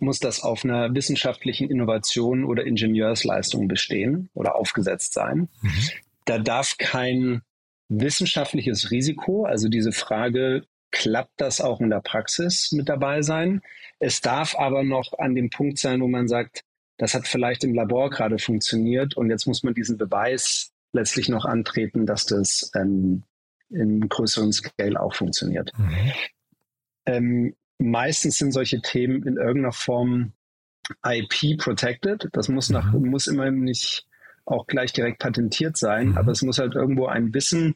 muss 0.00 0.18
das 0.18 0.42
auf 0.42 0.64
einer 0.64 0.94
wissenschaftlichen 0.94 1.70
Innovation 1.70 2.44
oder 2.44 2.64
Ingenieursleistung 2.64 3.68
bestehen 3.68 4.30
oder 4.34 4.54
aufgesetzt 4.54 5.12
sein. 5.12 5.48
Mhm. 5.60 5.88
Da 6.24 6.38
darf 6.38 6.76
kein 6.78 7.42
wissenschaftliches 7.88 8.90
Risiko, 8.90 9.44
also 9.44 9.68
diese 9.68 9.92
Frage, 9.92 10.64
klappt 10.90 11.40
das 11.40 11.60
auch 11.60 11.80
in 11.80 11.90
der 11.90 12.00
Praxis 12.00 12.72
mit 12.72 12.88
dabei 12.88 13.22
sein? 13.22 13.62
Es 13.98 14.20
darf 14.20 14.56
aber 14.56 14.82
noch 14.82 15.18
an 15.18 15.34
dem 15.34 15.50
Punkt 15.50 15.78
sein, 15.78 16.00
wo 16.00 16.08
man 16.08 16.28
sagt, 16.28 16.62
das 16.98 17.14
hat 17.14 17.26
vielleicht 17.26 17.64
im 17.64 17.74
Labor 17.74 18.10
gerade 18.10 18.38
funktioniert 18.38 19.16
und 19.16 19.30
jetzt 19.30 19.46
muss 19.46 19.62
man 19.62 19.74
diesen 19.74 19.96
Beweis 19.96 20.70
letztlich 20.92 21.28
noch 21.28 21.44
antreten, 21.44 22.06
dass 22.06 22.26
das 22.26 22.70
ähm, 22.76 23.24
in 23.70 24.08
größeren 24.08 24.52
Scale 24.52 25.00
auch 25.00 25.14
funktioniert. 25.14 25.72
Mhm. 25.76 26.12
Ähm, 27.06 27.54
meistens 27.82 28.38
sind 28.38 28.52
solche 28.52 28.80
Themen 28.80 29.22
in 29.26 29.36
irgendeiner 29.36 29.72
Form 29.72 30.32
IP 31.04 31.58
protected. 31.58 32.28
Das 32.32 32.48
muss 32.48 32.70
nach, 32.70 32.92
mhm. 32.92 33.10
muss 33.10 33.26
immer 33.26 33.50
nicht 33.50 34.06
auch 34.44 34.66
gleich 34.66 34.92
direkt 34.92 35.20
patentiert 35.20 35.76
sein, 35.76 36.08
mhm. 36.08 36.18
aber 36.18 36.32
es 36.32 36.42
muss 36.42 36.58
halt 36.58 36.74
irgendwo 36.74 37.06
ein 37.06 37.32
Wissen 37.34 37.74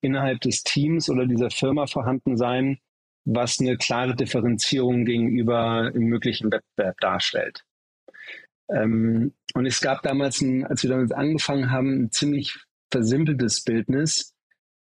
innerhalb 0.00 0.40
des 0.40 0.62
Teams 0.62 1.08
oder 1.10 1.26
dieser 1.26 1.50
Firma 1.50 1.86
vorhanden 1.86 2.36
sein, 2.36 2.78
was 3.24 3.60
eine 3.60 3.76
klare 3.76 4.14
Differenzierung 4.14 5.04
gegenüber 5.04 5.92
im 5.94 6.04
möglichen 6.04 6.50
Wettbewerb 6.50 6.98
darstellt. 7.00 7.64
Ähm, 8.70 9.34
und 9.54 9.66
es 9.66 9.80
gab 9.80 10.02
damals, 10.02 10.40
ein, 10.40 10.66
als 10.66 10.82
wir 10.82 10.90
damit 10.90 11.12
angefangen 11.12 11.70
haben, 11.70 12.04
ein 12.04 12.10
ziemlich 12.10 12.56
versimpeltes 12.90 13.64
Bildnis, 13.64 14.34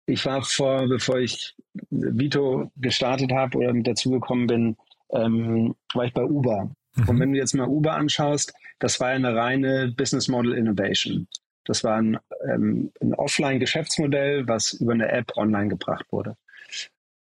ich 0.06 0.26
war 0.26 0.42
vor, 0.42 0.88
bevor 0.88 1.20
ich 1.20 1.56
Vito 1.90 2.72
gestartet 2.76 3.32
habe 3.32 3.58
oder 3.58 3.74
mit 3.74 3.88
dazugekommen 3.88 4.48
bin, 4.48 4.78
ähm, 5.12 5.76
war 5.94 6.06
ich 6.06 6.14
bei 6.14 6.24
Uber. 6.24 6.70
Mhm. 6.96 7.10
Und 7.10 7.20
wenn 7.20 7.32
du 7.34 7.38
jetzt 7.38 7.56
mal 7.56 7.68
Uber 7.68 7.94
anschaust, 7.94 8.54
das 8.80 9.00
war 9.00 9.10
eine 9.10 9.36
reine 9.36 9.94
Business 9.96 10.28
Model 10.28 10.54
Innovation. 10.54 11.28
Das 11.66 11.84
war 11.84 11.98
ein, 11.98 12.18
ähm, 12.50 12.92
ein 13.02 13.14
Offline-Geschäftsmodell, 13.14 14.48
was 14.48 14.74
über 14.74 14.94
eine 14.94 15.10
App 15.10 15.36
online 15.36 15.70
gebracht 15.70 16.06
wurde. 16.12 16.36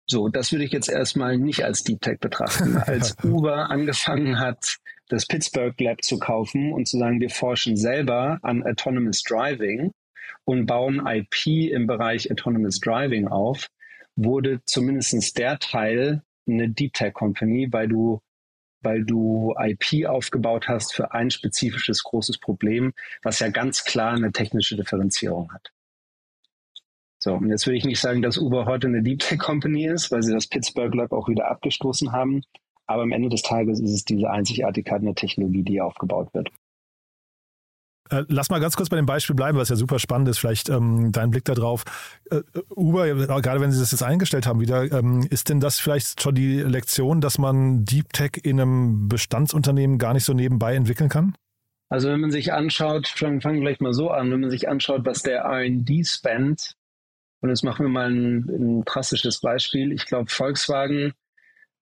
So, 0.07 0.29
das 0.29 0.53
würde 0.53 0.65
ich 0.65 0.73
jetzt 0.73 0.91
erstmal 0.91 1.39
nicht 1.39 1.65
als 1.65 1.85
Deep 1.85 2.01
Tech 2.01 2.19
betrachten. 2.19 2.77
Als 2.87 3.17
Uber 3.25 3.71
angefangen 3.71 4.41
hat, 4.41 4.79
das 5.09 5.27
Pittsburgh 5.27 5.81
Lab 5.81 6.03
zu 6.03 6.19
kaufen 6.19 6.73
und 6.73 6.89
zu 6.89 6.99
sagen, 6.99 7.21
wir 7.21 7.31
forschen 7.31 7.77
selber 7.77 8.39
an 8.43 8.65
Autonomous 8.65 9.23
Driving, 9.23 9.93
und 10.45 10.67
bauen 10.67 11.07
IP 11.07 11.71
im 11.71 11.87
Bereich 11.87 12.31
Autonomous 12.31 12.81
Driving 12.81 13.29
auf, 13.29 13.69
wurde 14.17 14.61
zumindest 14.65 15.39
der 15.39 15.59
Teil 15.59 16.23
eine 16.47 16.69
Deep 16.69 16.93
Tech 16.95 17.15
Company, 17.15 17.69
weil 17.71 17.89
du 17.89 18.21
weil 18.85 19.05
du 19.05 19.55
IP 19.59 20.07
aufgebaut 20.07 20.69
hast 20.69 20.95
für 20.95 21.13
ein 21.13 21.31
spezifisches 21.31 22.03
großes 22.03 22.39
Problem, 22.39 22.93
was 23.23 23.39
ja 23.39 23.49
ganz 23.49 23.85
klar 23.85 24.15
eine 24.15 24.33
technische 24.33 24.77
Differenzierung 24.77 25.53
hat. 25.53 25.71
So, 27.19 27.35
und 27.35 27.49
jetzt 27.51 27.67
will 27.69 27.77
ich 27.77 27.85
nicht 27.85 28.01
sagen, 28.01 28.21
dass 28.21 28.39
Uber 28.39 28.67
heute 28.67 28.89
eine 28.89 29.03
Deep 29.03 29.21
Tech 29.21 29.39
Company 29.39 29.87
ist, 29.87 30.11
weil 30.11 30.25
sie 30.25 30.33
das 30.33 30.49
Pittsburgh 30.49 30.93
Lab 30.95 31.13
auch 31.13 31.29
wieder 31.29 31.49
abgestoßen 31.49 32.11
haben. 32.11 32.43
Aber 32.87 33.03
am 33.03 33.13
Ende 33.13 33.29
des 33.29 33.43
Tages 33.43 33.79
ist 33.79 33.93
es 33.93 34.05
diese 34.05 34.29
Einzigartigkeit 34.29 35.01
in 35.01 35.07
der 35.07 35.15
Technologie, 35.15 35.63
die 35.63 35.81
aufgebaut 35.81 36.35
wird. 36.35 36.51
Äh, 38.13 38.25
lass 38.29 38.51
mal 38.51 38.61
ganz 38.61 38.77
kurz 38.77 38.91
bei 38.91 38.97
dem 38.97 39.07
Beispiel 39.07 39.35
bleiben, 39.35 39.57
was 39.57 39.71
ja 39.71 39.77
super 39.77 39.99
spannend 39.99 40.29
ist. 40.29 40.39
Vielleicht 40.39 40.69
ähm, 40.69 41.13
dein 41.13 41.31
Blick 41.31 41.45
darauf. 41.45 41.85
Äh, 42.31 42.43
Uber, 42.77 43.07
gerade 43.41 43.61
wenn 43.61 43.73
Sie 43.73 43.81
das 43.81 43.91
jetzt 43.91 44.03
eingestellt 44.03 44.47
haben 44.47 44.61
wieder, 44.61 44.93
ähm, 44.93 45.27
ist 45.31 45.49
denn 45.49 45.61
das 45.61 45.81
vielleicht 45.81 46.23
schon 46.23 46.35
die 46.35 46.61
Lektion, 46.61 47.21
dass 47.21 47.39
man 47.39 47.85
Deep 47.85 48.13
Tech 48.13 48.33
in 48.43 48.61
einem 48.61 49.09
Bestandsunternehmen 49.09 49.99
gar 49.99 50.13
nicht 50.13 50.25
so 50.25 50.35
nebenbei 50.35 50.75
entwickeln 50.75 51.09
kann? 51.09 51.35
Also 51.89 52.09
wenn 52.09 52.21
man 52.21 52.31
sich 52.31 52.53
anschaut, 52.53 53.09
fangen 53.09 53.41
wir 53.43 53.53
vielleicht 53.53 53.81
mal 53.81 53.95
so 53.95 54.11
an, 54.11 54.31
wenn 54.31 54.41
man 54.41 54.51
sich 54.51 54.69
anschaut, 54.69 55.05
was 55.05 55.23
der 55.23 55.41
R&D 55.41 56.05
spend, 56.05 56.77
und 57.41 57.49
jetzt 57.49 57.65
machen 57.65 57.87
wir 57.87 57.91
mal 57.91 58.11
ein, 58.11 58.49
ein 58.49 58.85
drastisches 58.85 59.41
Beispiel. 59.41 59.93
Ich 59.93 60.07
glaube, 60.07 60.31
Volkswagen 60.31 61.13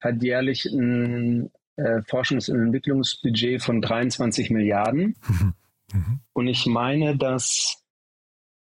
hat 0.00 0.22
jährlich 0.22 0.64
ein 0.64 1.50
äh, 1.76 2.00
Forschungs- 2.08 2.50
und 2.50 2.62
Entwicklungsbudget 2.62 3.62
von 3.62 3.82
23 3.82 4.50
Milliarden. 4.50 5.16
Mhm. 5.28 5.54
Mhm. 5.92 6.20
Und 6.32 6.46
ich 6.46 6.66
meine, 6.66 7.16
dass 7.16 7.82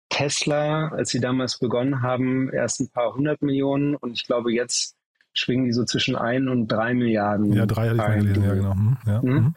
Tesla, 0.10 0.90
als 0.90 1.10
sie 1.10 1.20
damals 1.20 1.60
begonnen 1.60 2.02
haben, 2.02 2.50
erst 2.52 2.80
ein 2.80 2.90
paar 2.90 3.14
hundert 3.16 3.42
Millionen 3.42 3.96
und 3.96 4.14
ich 4.14 4.26
glaube, 4.26 4.54
jetzt 4.54 4.96
schwingen 5.34 5.66
die 5.66 5.74
so 5.74 5.84
zwischen 5.84 6.16
ein 6.16 6.48
und 6.48 6.68
drei 6.68 6.94
Milliarden. 6.94 7.52
Ja, 7.54 7.66
drei 7.66 7.90
hatte 7.90 7.96
ich 7.96 8.02
mal 8.02 8.20
gelesen, 8.20 8.44
ja, 8.44 8.54
genau. 8.54 8.76
Mhm. 8.76 8.98
Ja. 9.06 9.22
Mhm. 9.22 9.56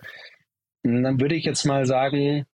Und 0.85 1.03
dann 1.03 1.21
würde 1.21 1.35
ich 1.35 1.45
jetzt 1.45 1.65
mal 1.65 1.87
sagen, 1.87 2.47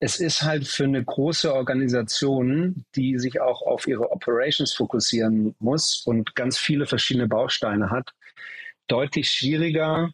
es 0.00 0.20
ist 0.20 0.42
halt 0.42 0.66
für 0.66 0.84
eine 0.84 1.02
große 1.02 1.54
Organisation, 1.54 2.84
die 2.94 3.18
sich 3.18 3.40
auch 3.40 3.62
auf 3.62 3.86
ihre 3.86 4.10
Operations 4.10 4.72
fokussieren 4.72 5.54
muss 5.60 6.02
und 6.04 6.34
ganz 6.34 6.58
viele 6.58 6.86
verschiedene 6.86 7.28
Bausteine 7.28 7.90
hat, 7.90 8.10
deutlich 8.86 9.30
schwieriger, 9.30 10.10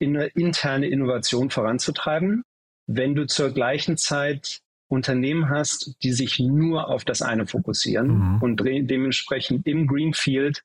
eine 0.00 0.26
interne 0.26 0.86
Innovation 0.86 1.50
voranzutreiben, 1.50 2.44
wenn 2.88 3.14
du 3.14 3.26
zur 3.26 3.52
gleichen 3.52 3.96
Zeit 3.96 4.62
Unternehmen 4.88 5.50
hast, 5.50 6.02
die 6.02 6.12
sich 6.12 6.40
nur 6.40 6.88
auf 6.88 7.04
das 7.04 7.20
eine 7.20 7.46
fokussieren 7.46 8.36
mhm. 8.36 8.42
und 8.42 8.56
dementsprechend 8.64 9.66
im 9.66 9.86
Greenfield 9.86 10.64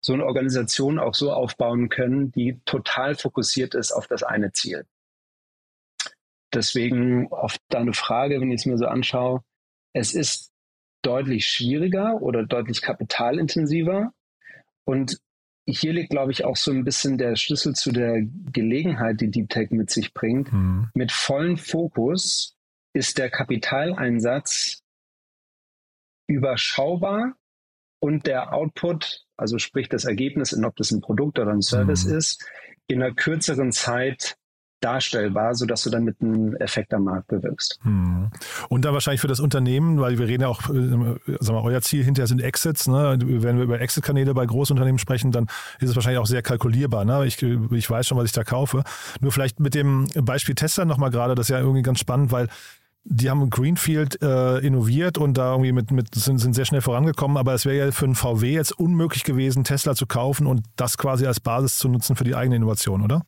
so 0.00 0.12
eine 0.12 0.26
Organisation 0.26 0.98
auch 0.98 1.14
so 1.14 1.32
aufbauen 1.32 1.88
können, 1.88 2.32
die 2.32 2.60
total 2.64 3.14
fokussiert 3.14 3.76
ist 3.76 3.92
auf 3.92 4.08
das 4.08 4.24
eine 4.24 4.50
Ziel. 4.52 4.84
Deswegen 6.52 7.30
auf 7.30 7.56
deine 7.68 7.92
Frage, 7.92 8.40
wenn 8.40 8.50
ich 8.50 8.62
es 8.62 8.66
mir 8.66 8.76
so 8.76 8.86
anschaue, 8.86 9.44
es 9.92 10.12
ist 10.12 10.50
deutlich 11.02 11.46
schwieriger 11.46 12.20
oder 12.20 12.44
deutlich 12.44 12.82
kapitalintensiver. 12.82 14.12
Und 14.84 15.20
hier 15.66 15.92
liegt, 15.92 16.10
glaube 16.10 16.32
ich, 16.32 16.44
auch 16.44 16.56
so 16.56 16.72
ein 16.72 16.84
bisschen 16.84 17.18
der 17.18 17.36
Schlüssel 17.36 17.74
zu 17.74 17.92
der 17.92 18.22
Gelegenheit, 18.52 19.20
die 19.20 19.30
Deep 19.30 19.48
Tech 19.48 19.70
mit 19.70 19.90
sich 19.90 20.12
bringt. 20.12 20.52
Mhm. 20.52 20.90
Mit 20.94 21.12
vollem 21.12 21.56
Fokus 21.56 22.56
ist 22.94 23.18
der 23.18 23.30
Kapitaleinsatz 23.30 24.82
überschaubar 26.28 27.36
und 28.00 28.26
der 28.26 28.52
Output, 28.52 29.24
also 29.36 29.58
sprich 29.58 29.88
das 29.88 30.04
Ergebnis, 30.04 30.56
ob 30.62 30.76
das 30.76 30.90
ein 30.90 31.00
Produkt 31.00 31.38
oder 31.38 31.52
ein 31.52 31.62
Service 31.62 32.04
mhm. 32.04 32.16
ist, 32.16 32.44
in 32.88 33.02
einer 33.02 33.14
kürzeren 33.14 33.72
Zeit 33.72 34.36
darstellbar, 34.82 35.54
sodass 35.54 35.82
du 35.82 35.90
dann 35.90 36.04
mit 36.04 36.20
einem 36.20 36.56
Effekt 36.56 36.92
am 36.94 37.04
Markt 37.04 37.28
bewirkst. 37.28 37.78
Hm. 37.82 38.30
Und 38.68 38.84
dann 38.84 38.92
wahrscheinlich 38.92 39.20
für 39.20 39.28
das 39.28 39.40
Unternehmen, 39.40 40.00
weil 40.00 40.18
wir 40.18 40.26
reden 40.26 40.42
ja 40.42 40.48
auch, 40.48 40.68
äh, 40.68 41.16
sag 41.40 41.54
mal, 41.54 41.62
euer 41.62 41.80
Ziel 41.80 42.04
hinterher 42.04 42.26
sind 42.26 42.40
Exits. 42.40 42.88
Ne? 42.88 43.18
Wenn 43.20 43.56
wir 43.56 43.64
über 43.64 43.80
Exit-Kanäle 43.80 44.34
bei 44.34 44.46
Großunternehmen 44.46 44.98
sprechen, 44.98 45.32
dann 45.32 45.46
ist 45.80 45.90
es 45.90 45.96
wahrscheinlich 45.96 46.20
auch 46.20 46.26
sehr 46.26 46.42
kalkulierbar. 46.42 47.04
Ne? 47.04 47.26
Ich, 47.26 47.42
ich 47.42 47.90
weiß 47.90 48.06
schon, 48.06 48.18
was 48.18 48.26
ich 48.26 48.32
da 48.32 48.44
kaufe. 48.44 48.82
Nur 49.20 49.32
vielleicht 49.32 49.60
mit 49.60 49.74
dem 49.74 50.08
Beispiel 50.14 50.54
Tesla 50.54 50.84
nochmal 50.84 51.10
gerade, 51.10 51.34
das 51.34 51.46
ist 51.46 51.50
ja 51.50 51.60
irgendwie 51.60 51.82
ganz 51.82 52.00
spannend, 52.00 52.32
weil 52.32 52.48
die 53.04 53.30
haben 53.30 53.50
Greenfield 53.50 54.22
äh, 54.22 54.58
innoviert 54.58 55.18
und 55.18 55.34
da 55.34 55.52
irgendwie 55.52 55.72
mit, 55.72 55.90
mit 55.90 56.14
sind, 56.14 56.38
sind 56.38 56.54
sehr 56.54 56.64
schnell 56.64 56.82
vorangekommen, 56.82 57.36
aber 57.36 57.52
es 57.54 57.66
wäre 57.66 57.86
ja 57.86 57.92
für 57.92 58.04
einen 58.04 58.14
VW 58.14 58.52
jetzt 58.52 58.78
unmöglich 58.78 59.24
gewesen, 59.24 59.64
Tesla 59.64 59.94
zu 59.94 60.06
kaufen 60.06 60.46
und 60.46 60.62
das 60.76 60.98
quasi 60.98 61.26
als 61.26 61.40
Basis 61.40 61.78
zu 61.78 61.88
nutzen 61.88 62.14
für 62.14 62.24
die 62.24 62.36
eigene 62.36 62.56
Innovation, 62.56 63.02
oder? 63.02 63.22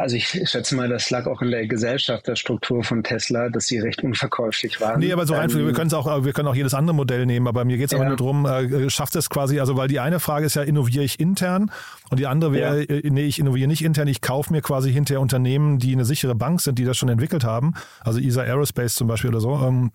Also 0.00 0.16
ich 0.16 0.28
schätze 0.48 0.74
mal, 0.74 0.88
das 0.88 1.10
lag 1.10 1.26
auch 1.26 1.42
in 1.42 1.50
der 1.50 1.66
Gesellschafterstruktur 1.66 2.82
von 2.82 3.04
Tesla, 3.04 3.50
dass 3.50 3.66
sie 3.66 3.78
recht 3.80 4.02
unverkäuflich 4.02 4.80
waren. 4.80 5.00
Nee, 5.00 5.12
aber 5.12 5.26
so 5.26 5.34
rein, 5.34 5.50
ähm, 5.50 5.66
wir 5.66 5.74
können 5.74 5.92
auch, 5.92 6.24
wir 6.24 6.32
können 6.32 6.48
auch 6.48 6.54
jedes 6.54 6.72
andere 6.72 6.96
Modell 6.96 7.26
nehmen, 7.26 7.46
aber 7.46 7.66
mir 7.66 7.76
geht 7.76 7.86
es 7.86 7.92
ja. 7.92 7.98
aber 7.98 8.08
nur 8.08 8.16
darum, 8.16 8.46
äh, 8.46 8.88
schafft 8.88 9.14
es 9.16 9.28
quasi, 9.28 9.60
also 9.60 9.76
weil 9.76 9.88
die 9.88 10.00
eine 10.00 10.18
Frage 10.18 10.46
ist 10.46 10.54
ja, 10.54 10.62
innoviere 10.62 11.04
ich 11.04 11.20
intern 11.20 11.70
und 12.08 12.18
die 12.18 12.26
andere 12.26 12.52
wäre, 12.54 12.78
ja. 12.80 12.96
Äh, 12.96 13.10
nee, 13.10 13.24
ich 13.24 13.38
innoviere 13.38 13.68
nicht 13.68 13.84
intern, 13.84 14.08
ich 14.08 14.22
kaufe 14.22 14.50
mir 14.50 14.62
quasi 14.62 14.90
hinterher 14.90 15.20
Unternehmen, 15.20 15.78
die 15.78 15.92
eine 15.92 16.06
sichere 16.06 16.34
Bank 16.34 16.62
sind, 16.62 16.78
die 16.78 16.84
das 16.84 16.96
schon 16.96 17.10
entwickelt 17.10 17.44
haben, 17.44 17.74
also 18.00 18.20
ESA 18.20 18.40
Aerospace 18.40 18.94
zum 18.94 19.06
Beispiel 19.06 19.28
oder 19.28 19.40
so. 19.40 19.60
Ähm, 19.62 19.92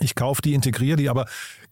ich 0.00 0.16
kaufe 0.16 0.42
die, 0.42 0.54
integriere 0.54 0.96
die, 0.96 1.08
aber 1.08 1.26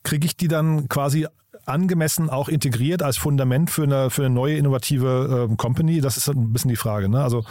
kriege 0.05 0.25
ich 0.25 0.37
die 0.37 0.47
dann 0.47 0.89
quasi 0.89 1.27
angemessen 1.67 2.31
auch 2.31 2.49
integriert 2.49 3.03
als 3.03 3.17
Fundament 3.17 3.71
für 3.71 3.85
eine, 3.85 4.11
für 4.11 4.25
eine 4.25 4.35
neue 4.35 4.57
innovative 4.57 5.49
äh, 5.51 5.57
Company? 5.57 6.01
Das 6.01 6.17
ist 6.17 6.29
ein 6.29 6.53
bisschen 6.53 6.71
die 6.71 6.77
Frage. 6.77 7.09
Ne? 7.09 7.23
Also, 7.23 7.45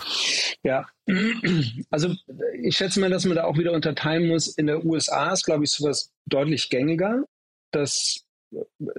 ja, 0.63 0.87
also 1.89 2.13
ich 2.61 2.77
schätze 2.77 2.99
mal, 2.99 3.09
dass 3.09 3.25
man 3.25 3.35
da 3.35 3.43
auch 3.43 3.57
wieder 3.57 3.73
unterteilen 3.73 4.27
muss. 4.27 4.47
In 4.47 4.67
der 4.67 4.85
USA 4.85 5.31
ist, 5.33 5.45
glaube 5.45 5.63
ich, 5.63 5.71
sowas 5.71 6.11
deutlich 6.25 6.69
gängiger, 6.69 7.23
dass 7.71 8.23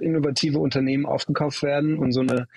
innovative 0.01 0.59
Unternehmen 0.59 1.05
aufgekauft 1.05 1.61
werden 1.63 1.97
und 1.97 2.11
so 2.11 2.21
eine 2.21 2.47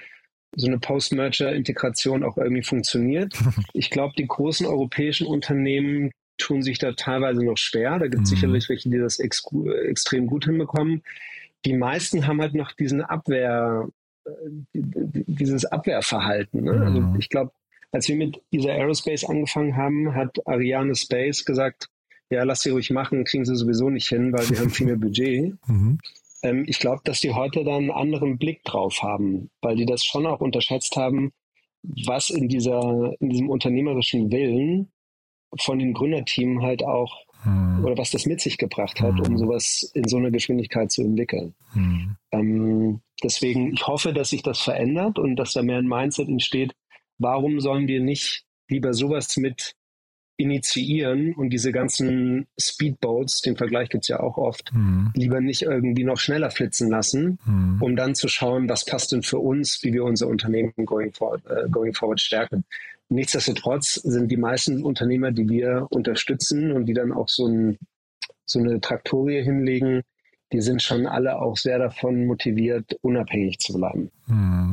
so 0.59 0.69
eine 0.69 0.79
Post-Merger-Integration 0.79 2.25
auch 2.25 2.39
irgendwie 2.39 2.63
funktioniert. 2.63 3.35
Ich 3.75 3.91
glaube, 3.91 4.15
die 4.17 4.27
großen 4.27 4.65
europäischen 4.65 5.27
Unternehmen 5.27 6.13
tun 6.39 6.63
sich 6.63 6.79
da 6.79 6.93
teilweise 6.93 7.45
noch 7.45 7.59
schwer. 7.59 7.99
Da 7.99 8.09
gibt 8.09 8.25
es 8.25 8.31
mhm. 8.31 8.37
sicherlich 8.37 8.69
welche, 8.71 8.89
die 8.89 8.99
das 8.99 9.19
ex 9.19 9.45
extrem 9.87 10.27
gut 10.27 10.47
hinbekommen 10.47 11.03
die 11.67 11.75
meisten 11.75 12.27
haben 12.27 12.41
halt 12.41 12.55
noch 12.55 12.73
diesen 12.73 13.03
Abwehr, 13.03 13.89
äh, 14.25 14.31
dieses 14.73 15.65
Abwehrverhalten. 15.65 16.63
Ne? 16.63 16.73
Also 16.73 17.01
mhm. 17.01 17.07
Also 17.07 17.19
ich 17.19 17.29
glaube, 17.29 17.51
als 17.93 18.09
wir 18.09 18.17
mit 18.17 18.41
dieser 18.53 18.71
Aerospace 18.71 19.25
angefangen 19.25 19.77
haben, 19.77 20.15
hat 20.15 20.47
Ariane 20.47 20.95
Space 20.95 21.45
gesagt, 21.45 21.89
ja, 22.31 22.45
lass 22.45 22.63
sie 22.63 22.71
ruhig 22.71 22.91
machen, 22.91 23.25
kriegen 23.25 23.45
sie 23.45 23.57
sowieso 23.57 23.91
nicht 23.91 24.09
hin, 24.09 24.33
weil 24.33 24.49
wir 24.49 24.59
haben 24.59 24.71
viel 24.71 24.87
mehr 24.87 24.97
Budget. 24.97 25.55
Mhm. 25.67 25.99
Ähm, 26.43 26.65
ich 26.69 26.79
glaube, 26.79 27.01
dass 27.05 27.21
die 27.21 27.33
heute 27.33 27.65
da 27.65 27.77
einen 27.77 27.91
anderen 27.91 28.37
Blick 28.39 28.63
drauf 28.63 29.03
haben, 29.03 29.51
weil 29.63 29.75
die 29.75 29.87
das 29.87 30.05
schon 30.05 30.27
auch 30.27 30.41
unterschätzt 30.41 30.95
haben, 30.97 31.33
was 31.83 32.31
in 32.31 32.49
dieser, 32.49 33.15
in 33.21 33.31
diesem 33.31 33.49
unternehmerischen 33.49 34.31
Willen 34.31 34.93
von 35.59 35.79
dem 35.79 35.95
Gründerteam 35.95 36.63
halt 36.63 36.85
auch 36.85 37.26
hm. 37.47 37.85
oder 37.85 37.97
was 37.97 38.11
das 38.11 38.27
mit 38.27 38.41
sich 38.41 38.59
gebracht 38.59 39.01
hat, 39.01 39.15
hm. 39.15 39.21
um 39.21 39.39
sowas 39.39 39.91
in 39.95 40.07
so 40.07 40.19
einer 40.19 40.31
Geschwindigkeit 40.31 40.91
zu 40.91 41.03
entwickeln. 41.03 41.55
Hm. 41.73 42.17
Ähm, 42.33 43.01
deswegen, 43.23 43.73
ich 43.73 43.87
hoffe, 43.87 44.13
dass 44.13 44.31
sich 44.31 44.43
das 44.43 44.61
verändert 44.61 45.19
und 45.19 45.37
dass 45.37 45.55
da 45.55 45.63
mehr 45.63 45.79
ein 45.79 45.89
Mindset 45.89 46.29
entsteht. 46.29 46.75
Warum 47.19 47.61
sollen 47.61 47.89
wir 47.89 48.01
nicht 48.01 48.45
lieber 48.69 48.93
sowas 48.93 49.37
mit 49.37 49.75
initiieren 50.39 51.35
und 51.35 51.51
diese 51.51 51.73
ganzen 51.73 52.47
Speedboats, 52.61 53.41
den 53.41 53.57
Vergleich 53.57 53.89
gibt 53.89 54.05
es 54.05 54.09
ja 54.09 54.21
auch 54.21 54.37
oft, 54.37 54.71
mhm. 54.75 55.11
lieber 55.15 55.41
nicht 55.41 55.63
irgendwie 55.63 56.05
noch 56.05 56.19
schneller 56.19 56.51
flitzen 56.51 56.91
lassen, 56.91 57.39
mhm. 57.47 57.79
um 57.81 57.97
dann 57.97 58.15
zu 58.15 58.29
schauen, 58.29 58.69
was 58.69 58.85
passt 58.85 59.13
denn 59.13 59.23
für 59.23 59.39
uns, 59.39 59.83
wie 59.83 59.95
wir 59.95 60.05
unser 60.05 60.29
Unternehmen 60.29 60.75
going 60.85 61.13
forward, 61.13 61.43
äh, 61.47 61.69
going 61.71 61.95
forward 61.95 62.21
stärken. 62.21 62.65
Nichtsdestotrotz 63.09 63.95
sind 63.95 64.31
die 64.31 64.37
meisten 64.37 64.83
Unternehmer, 64.85 65.31
die 65.31 65.49
wir 65.49 65.87
unterstützen 65.91 66.73
und 66.73 66.87
die 66.87 66.95
dann 66.95 67.13
auch 67.13 67.29
so, 67.29 67.47
ein, 67.47 67.79
so 68.45 68.59
eine 68.59 68.81
Traktorie 68.81 69.43
hinlegen, 69.43 70.03
die 70.53 70.61
sind 70.61 70.83
schon 70.83 71.07
alle 71.07 71.41
auch 71.41 71.57
sehr 71.57 71.79
davon 71.79 72.27
motiviert, 72.27 72.97
unabhängig 73.03 73.59
zu 73.59 73.75
bleiben. 73.75 74.11
Hm. 74.27 74.73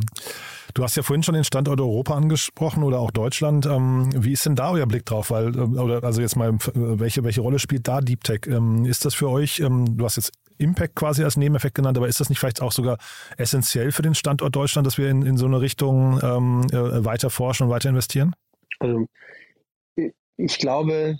Du 0.73 0.83
hast 0.83 0.95
ja 0.95 1.03
vorhin 1.03 1.21
schon 1.21 1.35
den 1.35 1.43
Standort 1.43 1.79
Europa 1.79 2.15
angesprochen 2.15 2.81
oder 2.83 2.99
auch 2.99 3.11
Deutschland. 3.11 3.67
Ähm, 3.67 4.09
wie 4.15 4.31
ist 4.31 4.45
denn 4.47 4.55
da 4.55 4.71
euer 4.71 4.87
Blick 4.87 5.05
drauf? 5.05 5.29
Weil, 5.29 5.55
äh, 5.55 5.59
oder 5.59 6.03
also 6.03 6.21
jetzt 6.21 6.35
mal, 6.35 6.57
welche, 6.73 7.23
welche 7.23 7.41
Rolle 7.41 7.59
spielt 7.59 7.87
da 7.87 8.01
Deep 8.01 8.23
Tech? 8.23 8.41
Ähm, 8.47 8.85
ist 8.85 9.05
das 9.05 9.13
für 9.13 9.29
euch, 9.29 9.59
ähm, 9.59 9.97
du 9.97 10.05
hast 10.05 10.15
jetzt 10.15 10.31
Impact 10.57 10.95
quasi 10.95 11.23
als 11.23 11.37
Nebeneffekt 11.37 11.75
genannt, 11.75 11.97
aber 11.97 12.07
ist 12.07 12.19
das 12.19 12.29
nicht 12.29 12.39
vielleicht 12.39 12.61
auch 12.61 12.71
sogar 12.71 12.97
essentiell 13.37 13.91
für 13.91 14.01
den 14.01 14.15
Standort 14.15 14.55
Deutschland, 14.55 14.85
dass 14.87 14.97
wir 14.97 15.09
in, 15.09 15.23
in 15.23 15.37
so 15.37 15.45
eine 15.45 15.61
Richtung 15.61 16.19
ähm, 16.23 16.67
äh, 16.71 17.05
weiter 17.05 17.29
forschen 17.29 17.63
und 17.63 17.69
weiter 17.69 17.89
investieren? 17.89 18.35
Also 18.79 19.07
ich 20.37 20.57
glaube, 20.57 21.19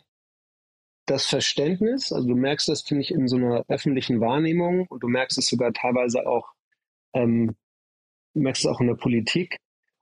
das 1.06 1.26
Verständnis, 1.26 2.12
also 2.12 2.28
du 2.28 2.36
merkst 2.36 2.70
das, 2.70 2.82
finde 2.82 3.02
ich, 3.02 3.12
in 3.12 3.28
so 3.28 3.36
einer 3.36 3.66
öffentlichen 3.68 4.22
Wahrnehmung 4.22 4.88
und 4.88 5.04
du 5.04 5.08
merkst 5.08 5.38
es 5.38 5.48
sogar 5.48 5.74
teilweise 5.74 6.26
auch, 6.26 6.54
ähm, 7.14 7.56
merkst 8.34 8.66
es 8.66 8.72
auch 8.72 8.80
in 8.80 8.88
der 8.88 8.96
Politik 8.96 9.58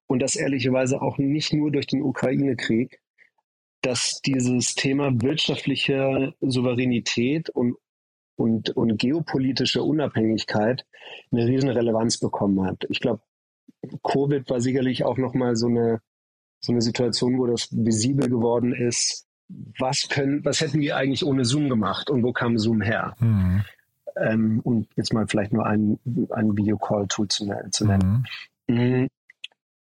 und 0.08 0.20
das 0.20 0.36
ehrlicherweise 0.36 1.02
auch 1.02 1.18
nicht 1.18 1.54
nur 1.54 1.72
durch 1.72 1.88
den 1.88 2.02
Ukraine-Krieg, 2.02 3.00
dass 3.82 4.22
dieses 4.22 4.76
Thema 4.76 5.10
wirtschaftliche 5.22 6.34
Souveränität 6.40 7.50
und 7.50 7.78
und, 8.42 8.72
und 8.72 8.98
geopolitische 8.98 9.84
Unabhängigkeit 9.84 10.86
eine 11.32 11.46
riesen 11.46 11.70
Relevanz 11.70 12.18
bekommen 12.18 12.66
hat. 12.66 12.86
Ich 12.90 13.00
glaube, 13.00 13.22
Covid 14.04 14.50
war 14.50 14.60
sicherlich 14.60 15.06
auch 15.06 15.18
nochmal 15.18 15.56
so 15.56 15.68
eine, 15.68 16.02
so 16.60 16.72
eine 16.72 16.82
Situation, 16.82 17.38
wo 17.38 17.46
das 17.46 17.70
visibel 17.72 18.30
geworden 18.30 18.74
ist. 18.74 19.28
Was 19.78 20.08
können, 20.10 20.44
was 20.44 20.62
hätten 20.62 20.80
wir 20.80 20.96
eigentlich 20.96 21.24
ohne 21.24 21.46
Zoom 21.46 21.70
gemacht 21.70 22.10
und 22.10 22.24
wo 22.24 22.34
kam 22.34 22.58
Zoom 22.58 22.82
her? 22.82 23.16
Mhm. 23.20 23.64
Ähm, 24.16 24.60
und 24.64 24.88
jetzt 24.96 25.14
mal 25.14 25.28
vielleicht 25.28 25.54
nur 25.54 25.66
ein, 25.66 26.00
ein 26.32 26.58
Videocall-Tool 26.58 27.28
zu, 27.28 27.48
zu 27.70 27.86
nennen. 27.86 28.26
Mhm. 28.68 28.76
mhm. 28.76 29.08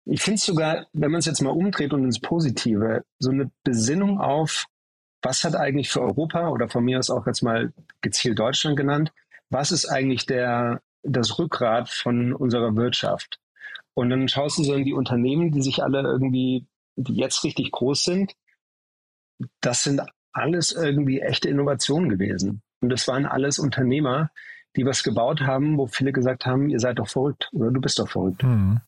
Ich 0.08 0.22
finde 0.22 0.36
es 0.36 0.46
sogar, 0.46 0.86
wenn 0.94 1.10
man 1.10 1.18
es 1.18 1.26
jetzt 1.26 1.42
mal 1.42 1.50
umdreht 1.50 1.92
und 1.92 2.04
ins 2.04 2.20
Positive, 2.20 3.04
so 3.18 3.32
eine 3.32 3.50
Besinnung 3.64 4.20
auf, 4.20 4.68
was 5.26 5.44
hat 5.44 5.56
eigentlich 5.56 5.90
für 5.90 6.02
Europa 6.02 6.50
oder 6.50 6.70
von 6.70 6.86
mir 6.86 7.00
aus 7.00 7.10
auch 7.10 7.26
jetzt 7.26 7.42
mal 7.42 7.74
gezielt 8.02 8.38
Deutschland 8.38 8.78
genannt, 8.78 9.12
was 9.50 9.72
ist 9.72 9.88
eigentlich 9.88 10.28
der, 10.28 10.82
das 11.02 11.40
Rückgrat 11.40 11.90
von 11.90 12.32
unserer 12.32 12.76
Wirtschaft? 12.76 13.40
Und 13.96 14.12
dann 14.12 14.28
schaust 14.28 14.60
du 14.60 14.64
so 14.64 14.76
in 14.76 14.86
die 14.86 14.94
Unternehmen, 14.94 15.52
die 15.52 15.64
sich 15.64 15.82
alle 15.82 16.02
irgendwie, 16.02 16.68
die 16.96 17.16
jetzt 17.16 17.44
richtig 17.44 17.72
groß 17.72 18.04
sind. 18.04 18.34
Das 19.62 19.84
sind 19.84 20.02
alles 20.32 20.72
irgendwie 20.72 21.22
echte 21.22 21.50
Innovationen 21.50 22.10
gewesen. 22.10 22.62
Und 22.82 22.90
das 22.90 23.08
waren 23.08 23.26
alles 23.26 23.58
Unternehmer, 23.58 24.30
die 24.76 24.86
was 24.86 25.02
gebaut 25.02 25.42
haben, 25.42 25.78
wo 25.78 25.88
viele 25.88 26.12
gesagt 26.12 26.46
haben, 26.46 26.70
ihr 26.70 26.80
seid 26.80 27.00
doch 27.00 27.08
verrückt 27.08 27.50
oder 27.54 27.72
du 27.72 27.82
bist 27.82 27.98
doch 27.98 28.10
verrückt. 28.10 28.44
Mhm. 28.44 28.82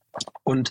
Und 0.43 0.69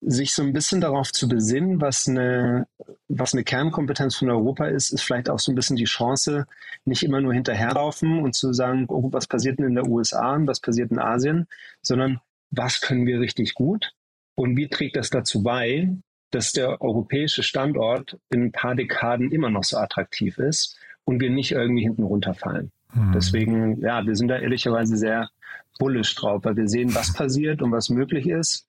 sich 0.00 0.34
so 0.34 0.42
ein 0.42 0.52
bisschen 0.52 0.80
darauf 0.80 1.12
zu 1.12 1.28
besinnen, 1.28 1.80
was 1.80 2.06
eine, 2.06 2.66
was 3.08 3.32
eine 3.32 3.44
Kernkompetenz 3.44 4.16
von 4.16 4.30
Europa 4.30 4.66
ist, 4.66 4.90
ist 4.90 5.02
vielleicht 5.02 5.30
auch 5.30 5.38
so 5.38 5.50
ein 5.50 5.54
bisschen 5.54 5.76
die 5.76 5.84
Chance, 5.84 6.46
nicht 6.84 7.02
immer 7.02 7.20
nur 7.20 7.32
hinterherlaufen 7.32 8.20
und 8.20 8.34
zu 8.34 8.52
sagen, 8.52 8.86
oh, 8.88 9.08
was 9.12 9.26
passiert 9.26 9.58
denn 9.58 9.66
in 9.66 9.74
der 9.74 9.88
USA 9.88 10.34
und 10.34 10.46
was 10.46 10.60
passiert 10.60 10.90
in 10.90 10.98
Asien, 10.98 11.46
sondern 11.82 12.20
was 12.50 12.80
können 12.80 13.06
wir 13.06 13.20
richtig 13.20 13.54
gut 13.54 13.94
und 14.34 14.56
wie 14.56 14.68
trägt 14.68 14.96
das 14.96 15.10
dazu 15.10 15.42
bei, 15.42 15.96
dass 16.30 16.52
der 16.52 16.80
europäische 16.80 17.42
Standort 17.42 18.18
in 18.30 18.44
ein 18.44 18.52
paar 18.52 18.74
Dekaden 18.74 19.32
immer 19.32 19.50
noch 19.50 19.64
so 19.64 19.78
attraktiv 19.78 20.38
ist 20.38 20.78
und 21.04 21.20
wir 21.20 21.30
nicht 21.30 21.52
irgendwie 21.52 21.82
hinten 21.82 22.02
runterfallen. 22.02 22.70
Mhm. 22.94 23.12
Deswegen, 23.12 23.80
ja, 23.80 24.04
wir 24.04 24.14
sind 24.14 24.28
da 24.28 24.38
ehrlicherweise 24.38 24.96
sehr 24.96 25.30
bullish 25.78 26.14
drauf, 26.14 26.44
weil 26.44 26.56
wir 26.56 26.68
sehen, 26.68 26.94
was 26.94 27.12
passiert 27.12 27.62
und 27.62 27.72
was 27.72 27.88
möglich 27.88 28.28
ist. 28.28 28.66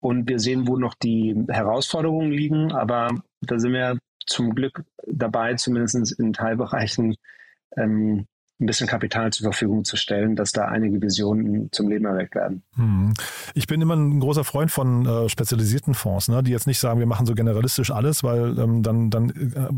Und 0.00 0.28
wir 0.28 0.38
sehen, 0.38 0.68
wo 0.68 0.76
noch 0.76 0.94
die 0.94 1.34
Herausforderungen 1.48 2.30
liegen. 2.30 2.72
Aber 2.72 3.22
da 3.40 3.58
sind 3.58 3.72
wir 3.72 3.98
zum 4.26 4.54
Glück 4.54 4.84
dabei, 5.06 5.54
zumindest 5.54 6.18
in 6.18 6.32
Teilbereichen 6.32 7.16
ähm, 7.76 8.26
ein 8.58 8.66
bisschen 8.66 8.86
Kapital 8.86 9.32
zur 9.32 9.44
Verfügung 9.44 9.84
zu 9.84 9.96
stellen, 9.96 10.34
dass 10.34 10.52
da 10.52 10.64
einige 10.64 11.02
Visionen 11.02 11.70
zum 11.72 11.88
Leben 11.88 12.06
erweckt 12.06 12.34
werden. 12.34 12.62
Hm. 12.76 13.12
Ich 13.54 13.66
bin 13.66 13.82
immer 13.82 13.94
ein 13.94 14.18
großer 14.18 14.44
Freund 14.44 14.70
von 14.70 15.04
äh, 15.04 15.28
spezialisierten 15.28 15.92
Fonds, 15.92 16.28
ne, 16.28 16.42
die 16.42 16.52
jetzt 16.52 16.66
nicht 16.66 16.78
sagen, 16.78 16.98
wir 16.98 17.06
machen 17.06 17.26
so 17.26 17.34
generalistisch 17.34 17.90
alles, 17.90 18.24
weil 18.24 18.58
ähm, 18.58 18.82
dann, 18.82 19.10
dann 19.10 19.30
äh, 19.30 19.68